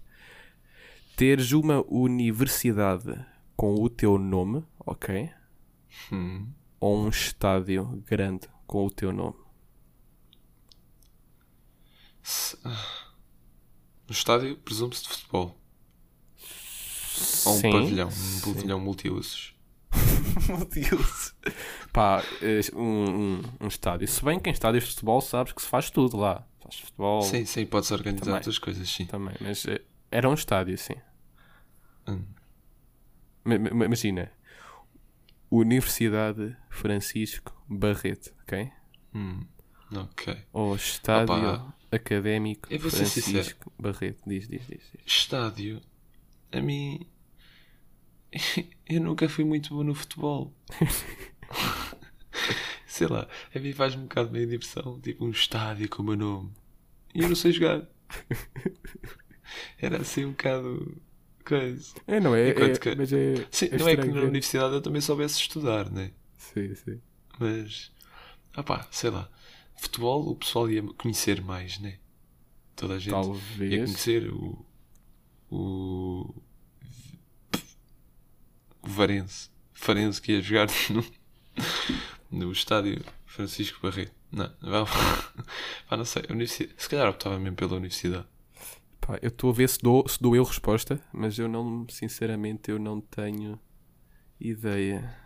Teres 1.17 1.51
uma 1.51 1.85
universidade 1.89 3.13
com 3.57 3.75
o 3.75 3.91
teu 3.91 4.19
nome, 4.19 4.63
ok? 4.87 5.31
Hum. 6.13 6.47
Ou 6.79 7.07
um 7.07 7.09
estádio 7.09 8.05
grande 8.07 8.47
com 8.69 8.87
o 8.87 8.91
teu 8.91 9.11
nome. 9.13 9.50
Se- 12.31 12.57
ah. 12.65 12.87
No 14.07 14.13
estádio, 14.13 14.57
presume-se 14.59 15.03
de 15.03 15.09
futebol. 15.09 15.57
Ou 17.47 17.55
um 17.55 17.59
Sim. 17.61 17.73
pavilhão, 17.73 18.09
um 18.09 18.41
pavilhão 18.55 18.81
multiusos. 18.81 19.55
Deus. 20.73 21.35
Pá, 21.93 22.23
eh, 22.41 22.61
um, 22.75 22.81
um, 23.11 23.43
um 23.63 23.67
estádio. 23.69 24.07
Se 24.09 24.25
bem 24.25 24.39
que 24.39 24.49
em 24.49 24.53
estádios 24.53 24.85
de 24.85 24.91
futebol 24.91 25.21
sabes 25.21 25.53
que 25.53 25.61
se 25.61 25.69
faz 25.69 25.91
tudo 25.91 26.17
lá. 26.17 26.47
Faz 26.63 26.77
futebol 26.79 27.23
Sim, 27.23 27.45
sim, 27.45 27.67
podes 27.67 27.91
organizar 27.91 28.21
Também. 28.25 28.37
outras 28.37 28.59
coisas, 28.59 28.89
sim. 28.89 29.07
também. 29.07 29.35
Mas 29.41 29.67
eh, 29.67 29.81
era 30.11 30.29
um 30.29 30.35
estádio, 30.35 30.79
sim. 30.79 30.95
Hum. 32.09 32.25
Ma- 33.45 33.59
ma- 33.59 33.85
Imagina, 33.87 34.31
Universidade 35.51 36.57
Francisco 36.71 37.53
Barreto, 37.69 38.33
ok? 38.43 38.71
Hum. 39.15 39.45
Ok. 39.95 40.45
Ou 40.53 40.77
Estádio 40.77 41.35
Opa. 41.35 41.75
Académico 41.93 42.73
Eu 42.73 42.79
vou 42.79 42.91
ser 42.91 43.07
Francisco 43.07 43.73
Barreto. 43.79 44.23
Diz, 44.27 44.49
diz, 44.49 44.67
diz. 44.67 44.81
diz. 44.93 45.07
Estádio. 45.07 45.81
A 46.53 46.61
mim. 46.61 47.07
Eu 48.89 49.01
nunca 49.01 49.29
fui 49.29 49.45
muito 49.45 49.75
bom 49.75 49.83
no 49.83 49.95
futebol. 49.95 50.53
Sei 52.87 53.07
lá, 53.07 53.29
a 53.55 53.59
mim 53.59 53.73
faz-me 53.73 54.03
um 54.03 54.07
bocado 54.07 54.31
meio 54.31 54.47
de 54.47 54.53
diversão. 54.53 55.01
Tipo 55.01 55.25
um 55.25 55.31
estádio 55.31 55.89
com 55.89 56.03
o 56.03 56.07
meu 56.07 56.17
nome. 56.17 56.51
E 57.15 57.23
eu 57.23 57.29
não 57.29 57.37
sei 57.37 57.53
jogar. 57.53 57.83
Era 59.79 60.01
assim 60.01 60.25
um 60.27 60.31
bocado. 60.31 61.01
Coisa. 61.45 61.95
É, 62.07 62.21
não 62.21 62.35
é? 62.35 62.51
Enquanto 62.51 62.77
é- 62.77 62.79
que- 62.79 62.95
Mas 62.95 63.13
é. 63.13 63.47
Sim, 63.51 63.69
é 63.73 63.79
não 63.79 63.89
é 63.89 63.97
que 63.97 64.07
na 64.07 64.13
ver. 64.13 64.25
universidade 64.25 64.75
eu 64.75 64.83
também 64.83 65.01
soubesse 65.01 65.41
estudar, 65.41 65.91
né? 65.91 66.13
Sim, 66.37 66.75
sim. 66.75 67.01
Mas. 67.39 67.91
Ah 68.53 68.63
pá, 68.63 68.87
sei 68.91 69.11
lá. 69.11 69.29
Futebol 69.81 70.29
o 70.29 70.37
pessoal 70.37 70.71
ia 70.71 70.83
conhecer 70.83 71.41
mais, 71.41 71.79
né? 71.79 71.99
Toda 72.77 72.95
a 72.95 72.99
gente 72.99 73.15
ia 73.15 73.23
Talvez. 73.23 73.85
conhecer 73.85 74.31
o. 74.31 74.67
O. 75.51 76.35
O 78.83 78.89
Varense. 78.89 79.49
Farense 79.73 80.21
que 80.21 80.33
ia 80.33 80.43
jogar 80.43 80.69
no, 80.93 81.03
no 82.31 82.53
estádio 82.53 83.03
Francisco 83.25 83.81
Barreto. 83.83 84.13
Não, 84.31 84.53
não, 84.61 84.85
pá, 85.89 85.97
não 85.97 86.05
sei. 86.05 86.25
Se 86.77 86.89
calhar 86.89 87.09
optava 87.09 87.39
mesmo 87.39 87.57
pela 87.57 87.77
universidade. 87.77 88.27
Pá, 89.01 89.19
eu 89.23 89.29
estou 89.29 89.49
a 89.49 89.55
ver 89.55 89.69
se 89.71 89.79
dou, 89.81 90.07
se 90.07 90.21
dou 90.21 90.37
eu 90.37 90.45
resposta, 90.45 91.03
mas 91.11 91.39
eu 91.39 91.49
não, 91.49 91.87
sinceramente, 91.89 92.71
eu 92.71 92.79
não 92.79 93.01
tenho 93.01 93.59
ideia. 94.39 95.17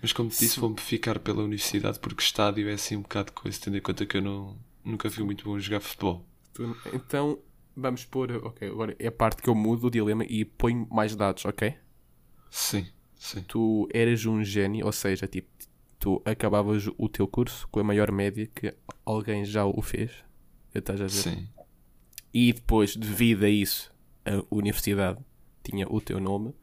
Mas 0.00 0.12
como 0.12 0.30
te 0.30 0.38
disse, 0.38 0.58
vou-me 0.58 0.80
ficar 0.80 1.18
pela 1.18 1.42
universidade 1.42 1.98
porque 1.98 2.22
estádio 2.22 2.68
é 2.68 2.72
assim 2.72 2.96
um 2.96 3.02
bocado 3.02 3.32
coisa, 3.32 3.58
tendo 3.60 3.76
em 3.76 3.80
conta 3.80 4.06
que 4.06 4.16
eu 4.16 4.22
não, 4.22 4.56
nunca 4.84 5.10
fui 5.10 5.24
muito 5.24 5.44
bom 5.44 5.56
a 5.56 5.58
jogar 5.58 5.80
futebol. 5.80 6.24
Então, 6.92 7.38
vamos 7.76 8.04
pôr. 8.04 8.32
Ok, 8.44 8.68
agora 8.68 8.96
é 8.98 9.08
a 9.08 9.12
parte 9.12 9.42
que 9.42 9.48
eu 9.48 9.54
mudo 9.54 9.86
o 9.86 9.90
dilema 9.90 10.24
e 10.24 10.44
ponho 10.44 10.86
mais 10.90 11.14
dados, 11.14 11.44
ok? 11.44 11.74
Sim, 12.50 12.86
sim. 13.14 13.42
Tu 13.42 13.88
eras 13.92 14.24
um 14.26 14.42
gênio, 14.42 14.86
ou 14.86 14.92
seja, 14.92 15.26
tipo, 15.26 15.48
tu 15.98 16.20
acabavas 16.24 16.88
o 16.96 17.08
teu 17.08 17.28
curso 17.28 17.68
com 17.68 17.80
a 17.80 17.84
maior 17.84 18.10
média 18.10 18.46
que 18.46 18.74
alguém 19.04 19.44
já 19.44 19.64
o 19.64 19.82
fez. 19.82 20.12
Estás 20.74 21.00
a 21.00 21.04
ver? 21.04 21.10
Sim. 21.10 21.48
E 22.32 22.52
depois, 22.52 22.96
devido 22.96 23.44
a 23.44 23.48
isso, 23.48 23.92
a 24.24 24.42
universidade 24.50 25.18
tinha 25.62 25.86
o 25.88 26.00
teu 26.00 26.20
nome, 26.20 26.54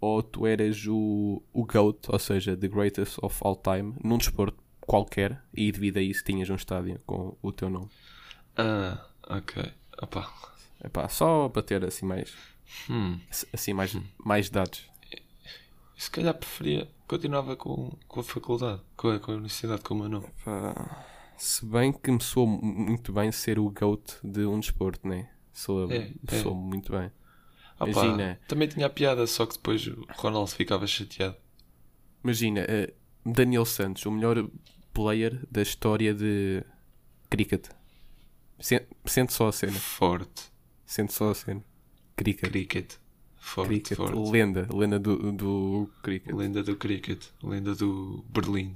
ou 0.00 0.22
tu 0.22 0.46
eras 0.46 0.86
o, 0.86 1.42
o 1.52 1.64
GOAT, 1.64 2.08
ou 2.08 2.18
seja, 2.18 2.56
the 2.56 2.68
greatest 2.68 3.18
of 3.22 3.38
all 3.44 3.56
time, 3.56 3.94
num 4.02 4.18
desporto 4.18 4.56
qualquer, 4.80 5.42
e 5.54 5.70
devido 5.70 5.98
a 5.98 6.02
isso 6.02 6.24
tinhas 6.24 6.48
um 6.50 6.54
estádio 6.54 6.98
com 7.06 7.36
o 7.42 7.52
teu 7.52 7.68
nome. 7.70 7.88
Ah, 8.56 9.04
ok. 9.28 9.72
Opa. 10.02 10.32
Epá, 10.82 11.08
só 11.08 11.48
para 11.48 11.62
ter 11.62 11.84
assim 11.84 12.06
mais, 12.06 12.32
Hum. 12.88 13.20
assim 13.52 13.72
mais, 13.74 13.96
mais 14.24 14.48
dados. 14.48 14.88
Se 15.96 16.10
calhar 16.10 16.32
preferia. 16.34 16.88
Continuava 17.06 17.56
com, 17.56 17.90
com 18.08 18.20
a 18.20 18.24
faculdade, 18.24 18.80
com 18.96 19.08
a, 19.10 19.18
com 19.20 19.32
a 19.32 19.34
universidade, 19.34 19.82
com 19.82 19.94
o 19.94 19.98
meu 19.98 20.08
nome. 20.08 20.26
Pá, 20.44 21.04
se 21.36 21.64
bem 21.66 21.92
que 21.92 22.10
me 22.10 22.22
soa 22.22 22.46
mu- 22.46 22.62
muito 22.62 23.12
bem 23.12 23.30
ser 23.32 23.58
o 23.58 23.68
GOAT 23.70 24.14
de 24.24 24.46
um 24.46 24.58
desporto, 24.60 25.06
né? 25.06 25.28
Soa, 25.52 25.92
É, 25.92 26.10
é. 26.28 26.38
soa 26.42 26.54
muito 26.54 26.92
bem. 26.92 27.10
Opa, 27.80 27.90
Imagina. 27.90 28.38
Também 28.46 28.68
tinha 28.68 28.86
a 28.86 28.90
piada, 28.90 29.26
só 29.26 29.46
que 29.46 29.54
depois 29.54 29.86
o 29.86 30.06
Ronaldo 30.16 30.50
ficava 30.50 30.86
chateado. 30.86 31.36
Imagina, 32.22 32.60
eh, 32.68 32.92
Daniel 33.24 33.64
Santos, 33.64 34.04
o 34.06 34.10
melhor 34.10 34.46
player 34.92 35.40
da 35.50 35.62
história 35.62 36.12
de 36.14 36.62
cricket. 37.30 37.68
Sen- 38.58 38.86
Sente 39.06 39.32
só 39.32 39.48
a 39.48 39.52
cena. 39.52 39.72
Forte. 39.72 40.50
Sente 40.84 41.12
só 41.14 41.30
a 41.30 41.34
cena. 41.34 41.64
Cricket. 42.16 42.50
Cricket. 42.50 42.92
Forte, 43.36 43.68
cricket. 43.70 43.96
forte. 43.96 44.30
Lenda. 44.30 44.68
Lenda 44.70 44.98
do, 44.98 45.32
do 45.32 45.90
cricket. 46.02 46.34
Lenda 46.34 46.62
do 46.62 46.76
cricket. 46.76 47.24
Lenda 47.42 47.74
do 47.74 48.22
Berlim. 48.28 48.74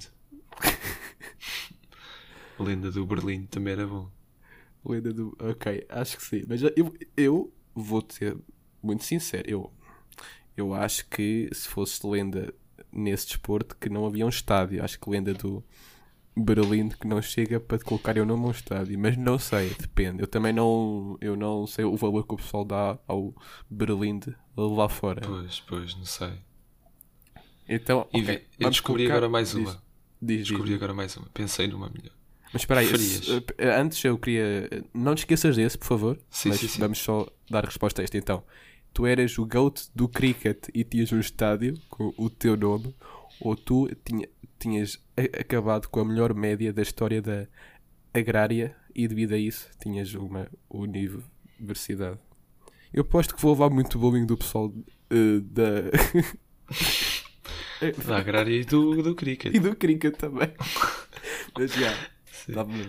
Lenda 2.59 2.91
do 2.91 3.05
Berlim 3.05 3.45
também 3.47 3.73
era 3.75 3.87
bom. 3.87 4.09
Lenda 4.85 5.13
do. 5.13 5.37
Ok, 5.41 5.85
acho 5.89 6.17
que 6.17 6.23
sim. 6.25 6.45
Mas 6.49 6.63
eu, 6.63 6.73
eu 7.17 7.53
vou 7.75 8.05
ser 8.09 8.37
muito 8.85 9.05
sincero. 9.05 9.49
Eu, 9.49 9.73
eu 10.57 10.75
acho 10.75 11.07
que 11.09 11.49
se 11.53 11.67
fosse 11.69 12.07
lenda 12.07 12.53
nesse 12.93 13.27
desporto, 13.27 13.77
que 13.77 13.89
não 13.89 14.07
havia 14.07 14.25
um 14.25 14.29
estádio. 14.29 14.83
Acho 14.85 14.99
que 15.01 15.11
lenda 15.11 15.33
do 15.35 15.65
Berlim 16.37 16.89
que 16.89 17.07
não 17.07 17.21
chega 17.23 17.59
para 17.61 17.79
te 17.79 17.85
colocar 17.85 18.17
eu 18.17 18.25
nome 18.27 18.45
a 18.45 18.49
um 18.49 18.51
estádio. 18.51 18.99
Mas 18.99 19.17
não 19.17 19.39
sei, 19.39 19.71
depende. 19.79 20.23
Eu 20.23 20.27
também 20.27 20.53
não, 20.53 21.17
eu 21.21 21.37
não 21.37 21.67
sei 21.67 21.85
o 21.85 21.97
valor 21.97 22.27
que 22.27 22.35
o 22.35 22.37
pessoal 22.37 22.65
dá 22.65 22.99
ao 23.09 23.35
Berlim 23.71 24.21
lá 24.57 24.89
fora. 24.89 25.21
Pois, 25.25 25.61
pois, 25.61 25.95
não 25.97 26.05
sei. 26.05 26.33
Então, 27.69 28.07
E 28.13 28.21
ok, 28.21 28.37
vi- 28.37 28.43
eu 28.61 28.71
descobri 28.71 29.03
colocar- 29.05 29.15
agora 29.17 29.29
mais 29.31 29.49
diz- 29.53 29.57
uma. 29.59 29.83
Diz, 30.21 30.39
diz. 30.39 30.49
Descobri 30.49 30.75
agora 30.75 30.95
mais 30.95 31.17
uma. 31.17 31.27
Pensei 31.33 31.67
numa 31.67 31.89
melhor. 31.89 32.13
Mas 32.53 32.63
espera 32.63 32.81
aí, 32.81 32.89
eh, 33.59 33.75
antes 33.81 34.05
eu 34.05 34.17
queria. 34.17 34.69
Não 34.95 35.15
te 35.15 35.19
esqueças 35.21 35.57
desse, 35.57 35.77
por 35.77 35.87
favor. 35.87 36.21
Sim, 36.31 36.51
mas 36.51 36.61
sim, 36.61 36.69
sim. 36.69 36.81
vamos 36.81 36.99
só 36.99 37.27
dar 37.51 37.65
resposta 37.65 38.01
a 38.01 38.05
este 38.05 38.17
então. 38.17 38.45
Tu 38.95 39.07
eras 39.07 39.37
o 39.39 39.45
GOAT 39.45 39.91
do 39.95 40.09
cricket 40.09 40.69
e 40.73 40.85
tinhas 40.85 41.13
um 41.13 41.19
estádio 41.21 41.77
com 41.91 42.15
o 42.17 42.31
teu 42.31 42.57
nome, 42.57 42.95
ou 43.41 43.55
tu 43.57 43.91
tinha- 44.05 44.29
tinhas 44.59 44.99
acabado 45.39 45.89
com 45.89 46.01
a 46.01 46.05
melhor 46.05 46.33
média 46.33 46.73
da 46.73 46.81
história 46.81 47.21
da 47.21 47.47
agrária 48.15 48.75
e 48.95 49.07
devido 49.09 49.33
a 49.33 49.39
isso 49.39 49.69
tinhas 49.83 50.15
uma 50.15 50.49
universidade. 50.71 52.19
Eu 52.93 53.03
aposto 53.03 53.35
que 53.35 53.43
vou 53.43 53.53
levar 53.53 53.69
muito 53.71 53.99
bullying 53.99 54.25
do 54.27 54.37
pessoal 54.39 54.73
eh, 55.11 55.41
da. 55.43 55.91
Da 58.07 58.19
agrária 58.19 58.55
e 58.55 58.65
do, 58.65 59.03
do 59.03 59.15
cricket. 59.15 59.55
e 59.55 59.59
do 59.59 59.75
cricket 59.77 60.17
também. 60.17 60.51
Mas 61.59 61.73
já. 61.75 61.93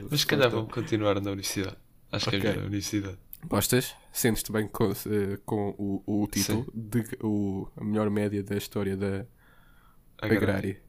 Mas 0.10 0.22
se 0.22 0.28
calhar 0.28 0.50
vamos 0.50 0.72
continuar 0.72 1.16
na 1.20 1.32
universidade. 1.32 1.76
Acho 2.12 2.30
que 2.30 2.38
Ok. 2.38 2.50
é 2.50 2.54
melhor 2.54 2.64
a 2.64 2.68
universidade. 2.68 3.18
Gostas? 3.48 3.96
Sentes-te 4.12 4.52
bem 4.52 4.68
com, 4.68 4.92
com 5.46 5.76
o, 5.78 6.24
o 6.24 6.28
título 6.28 6.72
de 6.74 7.04
o, 7.22 7.68
a 7.78 7.84
melhor 7.84 8.10
média 8.10 8.42
da 8.44 8.56
história 8.58 8.96
da 8.98 9.26
agrária. 10.22 10.82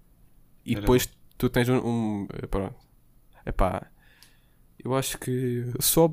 E 0.64 0.72
Era 0.72 0.80
depois 0.80 1.08
tu 1.36 1.48
tens 1.50 1.68
um. 1.68 1.76
um 1.78 2.26
pronto. 2.50 2.76
Epá, 3.44 3.90
eu 4.82 4.94
acho 4.94 5.18
que 5.18 5.64
só 5.80 6.12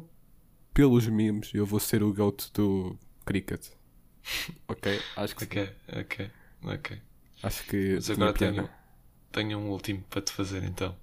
pelos 0.74 1.08
memes 1.08 1.52
eu 1.54 1.66
vou 1.66 1.80
ser 1.80 2.04
o 2.04 2.14
GOAT 2.14 2.52
do 2.54 2.98
cricket. 3.26 3.68
Ok? 4.68 5.00
Acho 5.18 5.36
que, 5.36 5.46
Ok, 5.46 5.70
ok, 5.88 6.32
ok. 6.64 7.02
acho 7.42 7.64
que 7.66 7.96
Mas 7.96 8.10
agora 8.10 8.34
tenho, 8.34 8.70
tenho 9.32 9.60
um 9.60 9.70
último 9.70 10.04
para 10.10 10.22
te 10.22 10.32
fazer 10.32 10.64
então. 10.64 10.96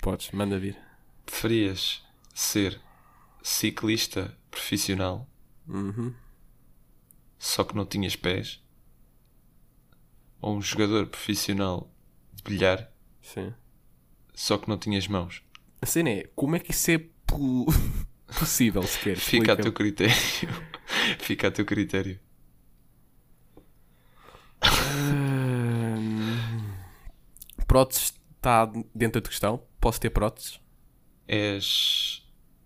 Podes, 0.00 0.30
manda 0.32 0.58
vir. 0.58 0.76
Preferias 1.24 2.02
ser 2.34 2.80
ciclista 3.42 4.36
profissional 4.50 5.28
Uhum. 5.68 6.12
só 7.38 7.64
que 7.64 7.74
não 7.74 7.84
tinhas 7.86 8.16
pés? 8.16 8.62
Ou 10.40 10.56
um 10.56 10.62
jogador 10.62 11.06
profissional 11.06 11.90
de 12.32 12.42
bilhar 12.42 12.90
Sim. 13.20 13.54
só 14.34 14.58
que 14.58 14.68
não 14.68 14.76
tinhas 14.78 15.06
mãos? 15.08 15.42
A 15.80 15.86
cena 15.86 16.10
é, 16.10 16.30
como 16.34 16.56
é 16.56 16.58
que 16.60 16.70
isso 16.72 16.90
é 16.90 16.98
po- 17.26 17.66
possível 18.38 18.82
sequer? 18.84 19.16
Fica 19.18 19.52
a 19.52 19.56
teu 19.56 19.72
critério. 19.72 20.14
Fica 21.20 21.48
a 21.48 21.50
teu 21.50 21.64
critério. 21.64 22.18
Ahm, 25.12 26.72
próteses 27.66 28.14
está 28.36 28.66
dentro 28.94 29.20
da 29.20 29.28
questão? 29.28 29.62
Posso 29.80 30.00
ter 30.00 30.10
próteses? 30.10 30.60
És. 31.26 32.21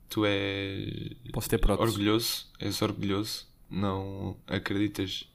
Tu 0.08 0.24
és. 0.24 1.12
Posso 1.32 1.48
ter? 1.48 1.60
Orgulhoso. 1.70 2.46
És 2.60 2.80
orgulhoso. 2.82 3.46
Não 3.68 4.36
acreditas 4.46 5.28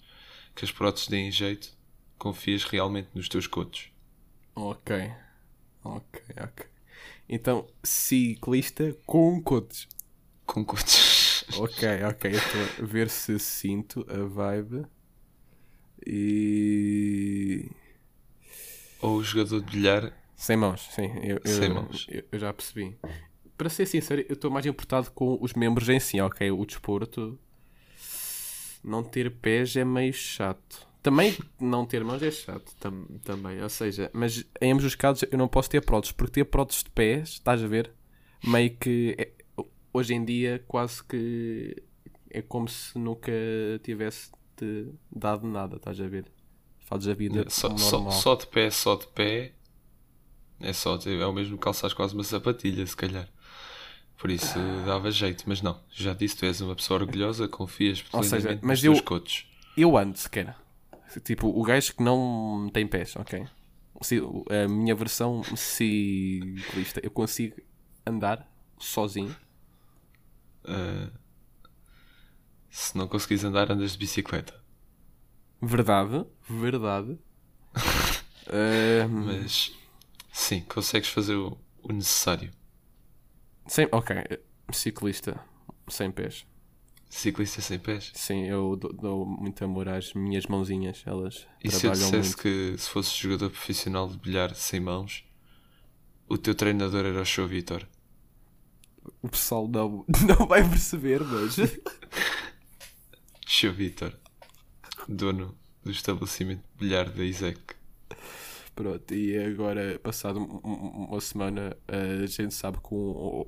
que 0.55 0.63
as 0.65 0.71
próteses 0.71 1.07
deem 1.07 1.31
jeito. 1.31 1.73
Confias 2.17 2.63
realmente 2.63 3.09
nos 3.13 3.27
teus 3.27 3.47
cotos. 3.47 3.89
Ok. 4.55 5.11
Ok, 5.83 6.21
ok. 6.43 6.65
Então, 7.27 7.67
ciclista 7.83 8.95
com 9.05 9.41
cotos. 9.41 9.87
Com 10.45 10.63
cotos. 10.65 11.19
Ok, 11.57 11.83
ok. 12.07 12.31
Eu 12.31 12.37
estou 12.37 12.83
a 12.83 12.87
ver 12.87 13.09
se 13.09 13.37
sinto 13.39 14.05
a 14.07 14.23
vibe. 14.25 14.85
E. 16.07 17.69
Ou 19.01 19.21
jogador 19.23 19.61
de 19.61 19.71
bilhar. 19.71 20.13
Sem 20.35 20.55
mãos, 20.55 20.87
sim. 20.91 21.11
Eu, 21.23 21.39
eu- 21.43 21.47
Sem 21.59 21.69
mãos. 21.69 22.05
Eu, 22.09 22.23
eu 22.31 22.39
já 22.39 22.53
percebi. 22.53 22.95
Para 23.61 23.69
ser 23.69 23.85
sincero, 23.85 24.25
eu 24.27 24.33
estou 24.33 24.49
mais 24.49 24.65
importado 24.65 25.11
com 25.11 25.37
os 25.39 25.53
membros 25.53 25.87
em 25.87 25.99
si, 25.99 26.19
ok? 26.19 26.49
O 26.49 26.65
desporto. 26.65 27.37
Não 28.83 29.03
ter 29.03 29.29
pés 29.35 29.75
é 29.75 29.85
meio 29.85 30.11
chato. 30.11 30.87
Também 31.03 31.37
não 31.59 31.85
ter 31.85 32.03
mãos 32.03 32.23
é 32.23 32.31
chato 32.31 32.73
tam- 32.79 33.05
também. 33.23 33.61
Ou 33.61 33.69
seja, 33.69 34.09
mas 34.13 34.43
em 34.59 34.71
ambos 34.71 34.83
os 34.83 34.95
casos 34.95 35.25
eu 35.31 35.37
não 35.37 35.47
posso 35.47 35.69
ter 35.69 35.79
próteses, 35.85 36.11
porque 36.11 36.31
ter 36.31 36.45
próteses 36.45 36.83
de 36.83 36.89
pés, 36.89 37.29
estás 37.33 37.63
a 37.63 37.67
ver? 37.67 37.91
Meio 38.43 38.75
que 38.77 39.15
é- 39.15 39.31
hoje 39.93 40.15
em 40.15 40.25
dia 40.25 40.63
quase 40.67 41.03
que 41.03 41.75
é 42.31 42.41
como 42.41 42.67
se 42.67 42.97
nunca 42.97 43.31
tivesse 43.83 44.31
te 44.57 44.87
dado 45.15 45.45
nada, 45.45 45.75
estás 45.75 46.01
a 46.01 46.07
ver? 46.07 46.25
Fazes 46.79 47.07
a 47.09 47.13
vida 47.13 47.45
Só, 47.47 47.77
só, 47.77 47.97
normal. 47.99 48.11
só 48.13 48.33
de 48.33 48.47
pé, 48.47 48.71
só 48.71 48.95
de 48.95 49.05
pé. 49.05 49.53
É 50.59 50.73
só. 50.73 50.97
É 51.05 51.27
o 51.27 51.31
mesmo 51.33 51.57
que 51.59 51.63
calçares 51.63 51.93
quase 51.93 52.15
uma 52.15 52.23
sapatilha, 52.23 52.83
se 52.87 52.97
calhar. 52.97 53.29
Por 54.21 54.29
isso 54.29 54.53
dava 54.85 55.09
jeito, 55.09 55.43
mas 55.47 55.61
não. 55.63 55.81
Já 55.91 56.13
disse, 56.13 56.37
tu 56.37 56.45
és 56.45 56.61
uma 56.61 56.75
pessoa 56.75 56.99
orgulhosa, 57.01 57.47
confias 57.47 58.03
Ou 58.13 58.21
seja, 58.21 58.37
plenamente 58.37 58.63
mas 58.65 58.77
nos 58.77 58.81
teus 58.81 58.97
eu- 58.99 59.03
cotos. 59.03 59.47
Eu 59.75 59.97
ando 59.97 60.15
sequer. 60.17 60.55
Tipo, 61.23 61.47
o 61.47 61.63
gajo 61.63 61.95
que 61.95 62.03
não 62.03 62.69
tem 62.71 62.85
pés, 62.87 63.15
ok? 63.15 63.47
Se- 64.01 64.21
A 64.49 64.67
minha 64.67 64.93
versão 64.95 65.41
ciclista, 65.55 66.99
eu 67.03 67.09
consigo 67.11 67.55
andar 68.05 68.47
sozinho. 68.77 69.35
Ah, 70.65 71.09
se 72.69 72.95
não 72.97 73.07
conseguires 73.07 73.43
andar, 73.43 73.71
andas 73.71 73.93
de 73.93 73.97
bicicleta. 73.97 74.53
Verdade, 75.61 76.25
verdade. 76.49 77.17
Ahm, 78.53 79.25
Mas 79.25 79.71
sim, 80.31 80.61
consegues 80.61 81.09
fazer 81.09 81.35
o, 81.35 81.57
o 81.83 81.91
necessário. 81.93 82.51
Sem, 83.67 83.87
ok, 83.91 84.15
ciclista 84.71 85.39
sem 85.87 86.11
pés. 86.11 86.45
Ciclista 87.09 87.61
sem 87.61 87.77
pés. 87.77 88.11
Sim, 88.15 88.45
eu 88.45 88.75
dou, 88.77 88.93
dou 88.93 89.25
muito 89.25 89.63
amor 89.65 89.89
às 89.89 90.13
minhas 90.13 90.45
mãozinhas, 90.45 91.03
elas 91.05 91.45
E 91.63 91.69
se 91.69 91.75
eu 91.75 91.91
trabalham 91.91 92.09
dissesse 92.11 92.29
muito. 92.29 92.41
que 92.41 92.77
se 92.77 92.89
fosses 92.89 93.13
jogador 93.13 93.49
profissional 93.49 94.07
de 94.07 94.17
bilhar 94.17 94.55
sem 94.55 94.79
mãos, 94.79 95.25
o 96.29 96.37
teu 96.37 96.55
treinador 96.55 97.05
era 97.05 97.21
o 97.21 97.25
Show 97.25 97.47
Vitor? 97.47 97.85
O 99.21 99.27
pessoal 99.27 99.67
não, 99.67 100.05
não 100.27 100.47
vai 100.47 100.67
perceber, 100.67 101.21
mas. 101.23 101.57
Show 103.45 103.73
Vitor, 103.73 104.17
dono 105.09 105.57
do 105.83 105.91
estabelecimento 105.91 106.61
de 106.61 106.79
bilhar 106.85 107.09
da 107.09 107.23
Isaac. 107.23 107.59
Pronto, 108.75 109.13
e 109.13 109.37
agora, 109.37 109.99
passado 109.99 110.39
um- 110.39 110.61
um- 110.63 111.05
uma 111.09 111.21
semana, 111.21 111.77
a 111.87 112.25
gente 112.25 112.53
sabe 112.53 112.77
que 112.79 112.93
um 112.93 113.45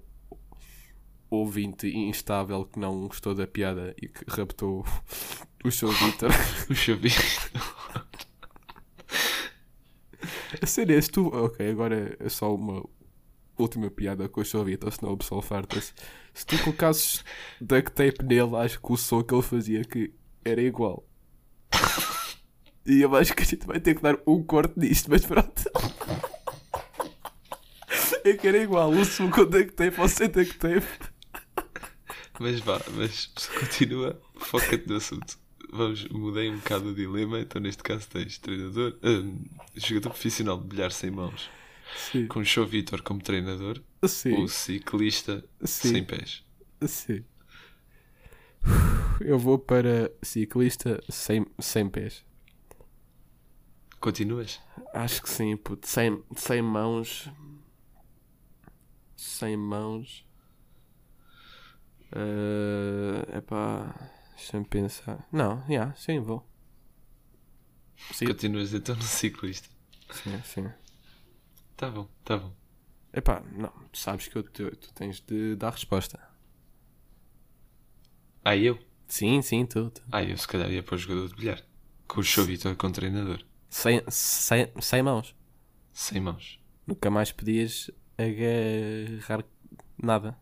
ouvinte 1.30 1.88
instável 1.88 2.66
que 2.66 2.80
não 2.80 3.08
gostou 3.08 3.34
da 3.34 3.48
piada 3.48 3.96
e 4.02 4.08
que 4.08 4.24
raptou 4.28 4.86
o 5.64 5.70
Vitor. 5.70 6.30
O 6.70 6.96
Vitor. 6.98 7.22
A 10.62 10.66
sério, 10.66 10.96
és 10.96 11.08
tu. 11.08 11.28
Ok, 11.28 11.70
agora 11.70 12.16
é 12.20 12.30
só 12.30 12.54
uma 12.56 12.84
última 13.58 13.90
piada 13.92 14.30
com 14.30 14.42
o 14.42 14.64
Vitor, 14.64 14.92
senão 14.92 15.14
o 15.14 15.18
pessoal 15.18 15.42
farta-se. 15.42 15.94
Se 16.34 16.46
tu 16.46 16.58
colocasses 16.64 17.24
duct 17.60 17.92
tape 17.92 18.24
nele, 18.24 18.56
acho 18.58 18.80
que 18.82 18.92
o 18.92 18.98
som 18.98 19.24
que 19.24 19.34
ele 19.34 19.42
fazia 19.44 19.84
que 19.84 20.14
era 20.46 20.62
igual. 20.62 21.06
E 22.86 23.02
eu 23.02 23.16
acho 23.16 23.34
que 23.34 23.44
a 23.44 23.46
gente 23.46 23.66
vai 23.66 23.80
ter 23.80 23.96
que 23.96 24.02
dar 24.02 24.18
um 24.28 24.44
corte 24.44 24.78
nisto, 24.78 25.10
mas 25.10 25.26
pronto. 25.26 25.64
É 28.26 28.34
que 28.34 28.48
era 28.48 28.58
igual, 28.58 28.90
o 28.90 29.04
som 29.06 29.30
com 29.30 29.46
duct 29.46 29.74
tape 29.74 30.00
ou 30.00 30.08
sem 30.08 30.30
duct 30.30 30.58
tape. 30.58 30.88
Mas 32.40 32.60
vá, 32.62 32.82
mas 32.96 33.28
continua, 33.60 34.20
foca-te 34.38 34.88
no 34.88 34.96
assunto. 34.96 35.38
Vamos, 35.72 36.08
mudei 36.10 36.50
um 36.50 36.58
bocado 36.58 36.90
o 36.90 36.94
dilema, 36.96 37.40
então 37.40 37.62
neste 37.62 37.84
caso 37.84 38.08
tens 38.08 38.38
treinador, 38.38 38.98
ah, 39.04 39.24
jogador 39.76 40.10
profissional 40.10 40.58
de 40.58 40.68
bilhar 40.68 40.92
sem 40.92 41.10
mãos, 41.12 41.50
Sim, 41.96 42.28
com 42.28 42.40
o 42.40 42.46
Show 42.46 42.66
Vitor 42.66 43.02
como 43.02 43.22
treinador, 43.22 43.82
sim, 44.06 44.34
ou 44.34 44.48
ciclista 44.48 45.44
Sim. 45.64 45.92
sem 45.92 46.04
pés. 46.04 46.44
sim. 46.86 47.24
Eu 49.20 49.38
vou 49.38 49.58
para 49.60 50.12
ciclista 50.22 51.04
sem, 51.10 51.46
sem 51.60 51.90
pés. 51.90 52.24
Continuas? 54.04 54.60
Acho 54.94 55.22
que 55.22 55.30
sim, 55.30 55.56
puto. 55.56 55.88
Sem, 55.88 56.22
sem 56.36 56.62
mãos. 56.62 57.30
Sem 59.16 59.56
mãos. 59.56 60.28
É 62.12 63.38
epá. 63.38 63.96
Deixa-me 64.36 64.66
pensar. 64.66 65.26
Não, 65.32 65.62
já, 65.62 65.68
yeah, 65.70 65.96
sim, 65.96 66.20
vou. 66.20 66.46
Sim, 68.12 68.26
Continuas 68.26 68.74
então 68.74 68.94
no 68.94 69.04
ciclista. 69.04 69.70
sim, 70.12 70.38
sim. 70.44 70.70
Tá 71.78 71.90
bom, 71.90 72.06
tá 72.26 72.36
bom. 72.36 72.54
Epá, 73.14 73.42
não, 73.54 73.72
tu 73.90 73.98
sabes 73.98 74.28
que 74.28 74.38
eu, 74.38 74.44
tu, 74.44 74.76
tu 74.76 74.94
tens 74.94 75.22
de 75.22 75.56
dar 75.56 75.70
resposta. 75.70 76.20
Ah, 78.44 78.58
eu? 78.58 78.78
Sim, 79.08 79.42
sim, 79.42 79.66
tu. 79.66 79.90
tu. 79.92 80.02
Ah, 80.12 80.22
eu 80.22 80.36
se 80.38 80.46
calhar 80.46 80.70
ia 80.70 80.84
para 80.84 80.96
o 80.96 80.98
jogador 80.98 81.30
de 81.30 81.36
bilhar. 81.36 81.64
Com 82.06 82.20
o 82.20 82.24
Show 82.24 82.44
Vitor 82.44 82.76
como 82.76 82.92
treinador. 82.92 83.46
Sem, 83.74 84.04
sem, 84.08 84.72
sem 84.80 85.02
mãos. 85.02 85.36
Sem 85.92 86.22
mãos. 86.22 86.60
Nunca 86.86 87.10
mais 87.10 87.32
podias 87.32 87.90
agarrar 88.16 89.44
nada. 89.98 90.38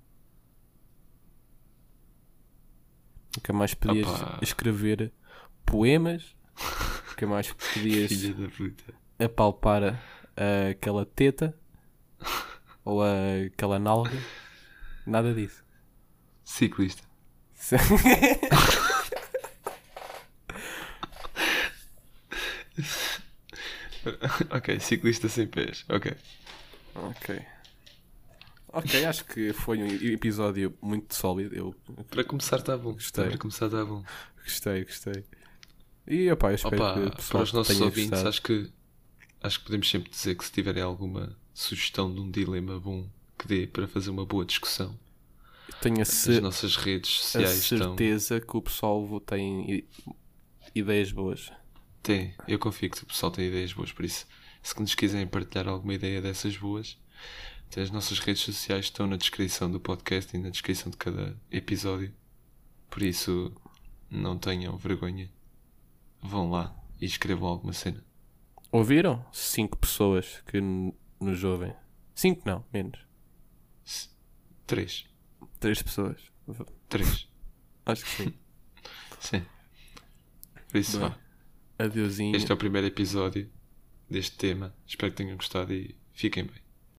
Nunca 3.37 3.53
mais 3.53 3.73
podias 3.73 4.05
Opa. 4.05 4.39
escrever 4.41 5.13
poemas. 5.65 6.35
Nunca 7.07 7.25
mais 7.25 7.53
podias 7.73 8.11
apalpar 9.17 9.97
aquela 10.69 11.05
teta 11.05 11.57
ou 12.83 12.99
aquela 13.01 13.79
nalga. 13.79 14.11
Nada 15.07 15.33
disso. 15.33 15.63
Ciclista. 16.43 17.07
ok, 24.49 24.79
ciclista 24.79 25.29
sem 25.29 25.47
pés. 25.47 25.85
Ok. 25.89 26.13
ok. 26.95 27.41
Ok, 28.73 29.05
acho 29.05 29.25
que 29.25 29.51
foi 29.53 29.83
um 29.83 29.87
episódio 29.87 30.73
muito 30.81 31.13
sólido. 31.13 31.53
Eu 31.55 31.75
Para 32.09 32.23
começar 32.23 32.57
está 32.57 32.77
bom. 32.77 32.93
Gostei. 32.93 33.25
Para 33.25 33.37
começar 33.37 33.65
está 33.65 33.83
bom. 33.85 34.03
gostei, 34.43 34.85
gostei. 34.85 35.25
E 36.07 36.31
opá, 36.31 36.51
eu 36.51 36.55
espero 36.55 36.83
Opa, 36.83 36.93
que 37.11 37.27
para 37.27 37.43
os 37.43 37.53
nossos 37.53 37.79
ouvintes, 37.81 38.09
gostado. 38.09 38.29
acho 38.29 38.41
que 38.41 38.71
acho 39.43 39.59
que 39.59 39.65
podemos 39.65 39.89
sempre 39.89 40.09
dizer 40.09 40.35
que 40.35 40.45
se 40.45 40.51
tiverem 40.51 40.81
alguma 40.83 41.37
sugestão 41.53 42.13
de 42.13 42.19
um 42.21 42.29
dilema 42.31 42.79
bom 42.79 43.07
que 43.37 43.47
dê 43.47 43.67
para 43.67 43.87
fazer 43.87 44.09
uma 44.09 44.25
boa 44.25 44.45
discussão, 44.45 44.97
Tenho 45.81 45.99
a, 45.99 46.01
as 46.03 46.39
nossas 46.39 46.75
redes 46.75 47.19
a 47.35 47.39
sociais 47.39 47.59
estão. 47.63 47.97
certeza 47.97 48.39
que 48.39 48.55
o 48.57 48.61
pessoal 48.61 49.19
tem 49.21 49.85
ideias 50.75 51.11
boas. 51.11 51.51
Tem, 52.01 52.35
eu 52.47 52.57
confio 52.57 52.89
que 52.89 53.03
o 53.03 53.05
pessoal 53.05 53.31
tem 53.31 53.47
ideias 53.47 53.73
boas, 53.73 53.91
por 53.91 54.03
isso, 54.03 54.25
se 54.61 54.79
nos 54.79 54.95
quiserem 54.95 55.27
partilhar 55.27 55.67
alguma 55.67 55.93
ideia 55.93 56.21
dessas 56.21 56.57
boas, 56.57 56.97
as 57.77 57.91
nossas 57.91 58.19
redes 58.19 58.41
sociais 58.41 58.85
estão 58.85 59.07
na 59.07 59.15
descrição 59.15 59.71
do 59.71 59.79
podcast 59.79 60.35
e 60.35 60.39
na 60.39 60.49
descrição 60.49 60.89
de 60.91 60.97
cada 60.97 61.39
episódio. 61.49 62.13
Por 62.89 63.01
isso, 63.01 63.53
não 64.09 64.37
tenham 64.37 64.75
vergonha. 64.77 65.31
Vão 66.21 66.49
lá 66.49 66.75
e 66.99 67.05
escrevam 67.05 67.47
alguma 67.47 67.71
cena. 67.71 68.03
Ouviram? 68.71 69.25
Cinco 69.31 69.77
pessoas 69.77 70.41
que 70.47 70.59
nos 71.19 71.43
ouvem. 71.43 71.73
Cinco 72.13 72.41
não, 72.45 72.65
menos. 72.73 72.99
Três. 74.67 75.05
Três 75.59 75.81
pessoas. 75.81 76.21
Três. 76.89 77.27
Acho 77.85 78.03
que 78.03 78.09
sim. 78.09 78.33
Sim. 79.19 79.45
Por 80.69 80.77
isso, 80.77 80.99
Bem, 80.99 81.09
vá. 81.09 81.17
Adeusinho. 81.85 82.35
Este 82.35 82.51
é 82.51 82.55
o 82.55 82.57
primeiro 82.57 82.87
episódio 82.87 83.49
deste 84.09 84.37
tema. 84.37 84.73
Espero 84.85 85.11
que 85.11 85.17
tenham 85.17 85.35
gostado 85.35 85.73
e 85.73 85.95
fiquem 86.13 86.43
bem. 86.43 86.70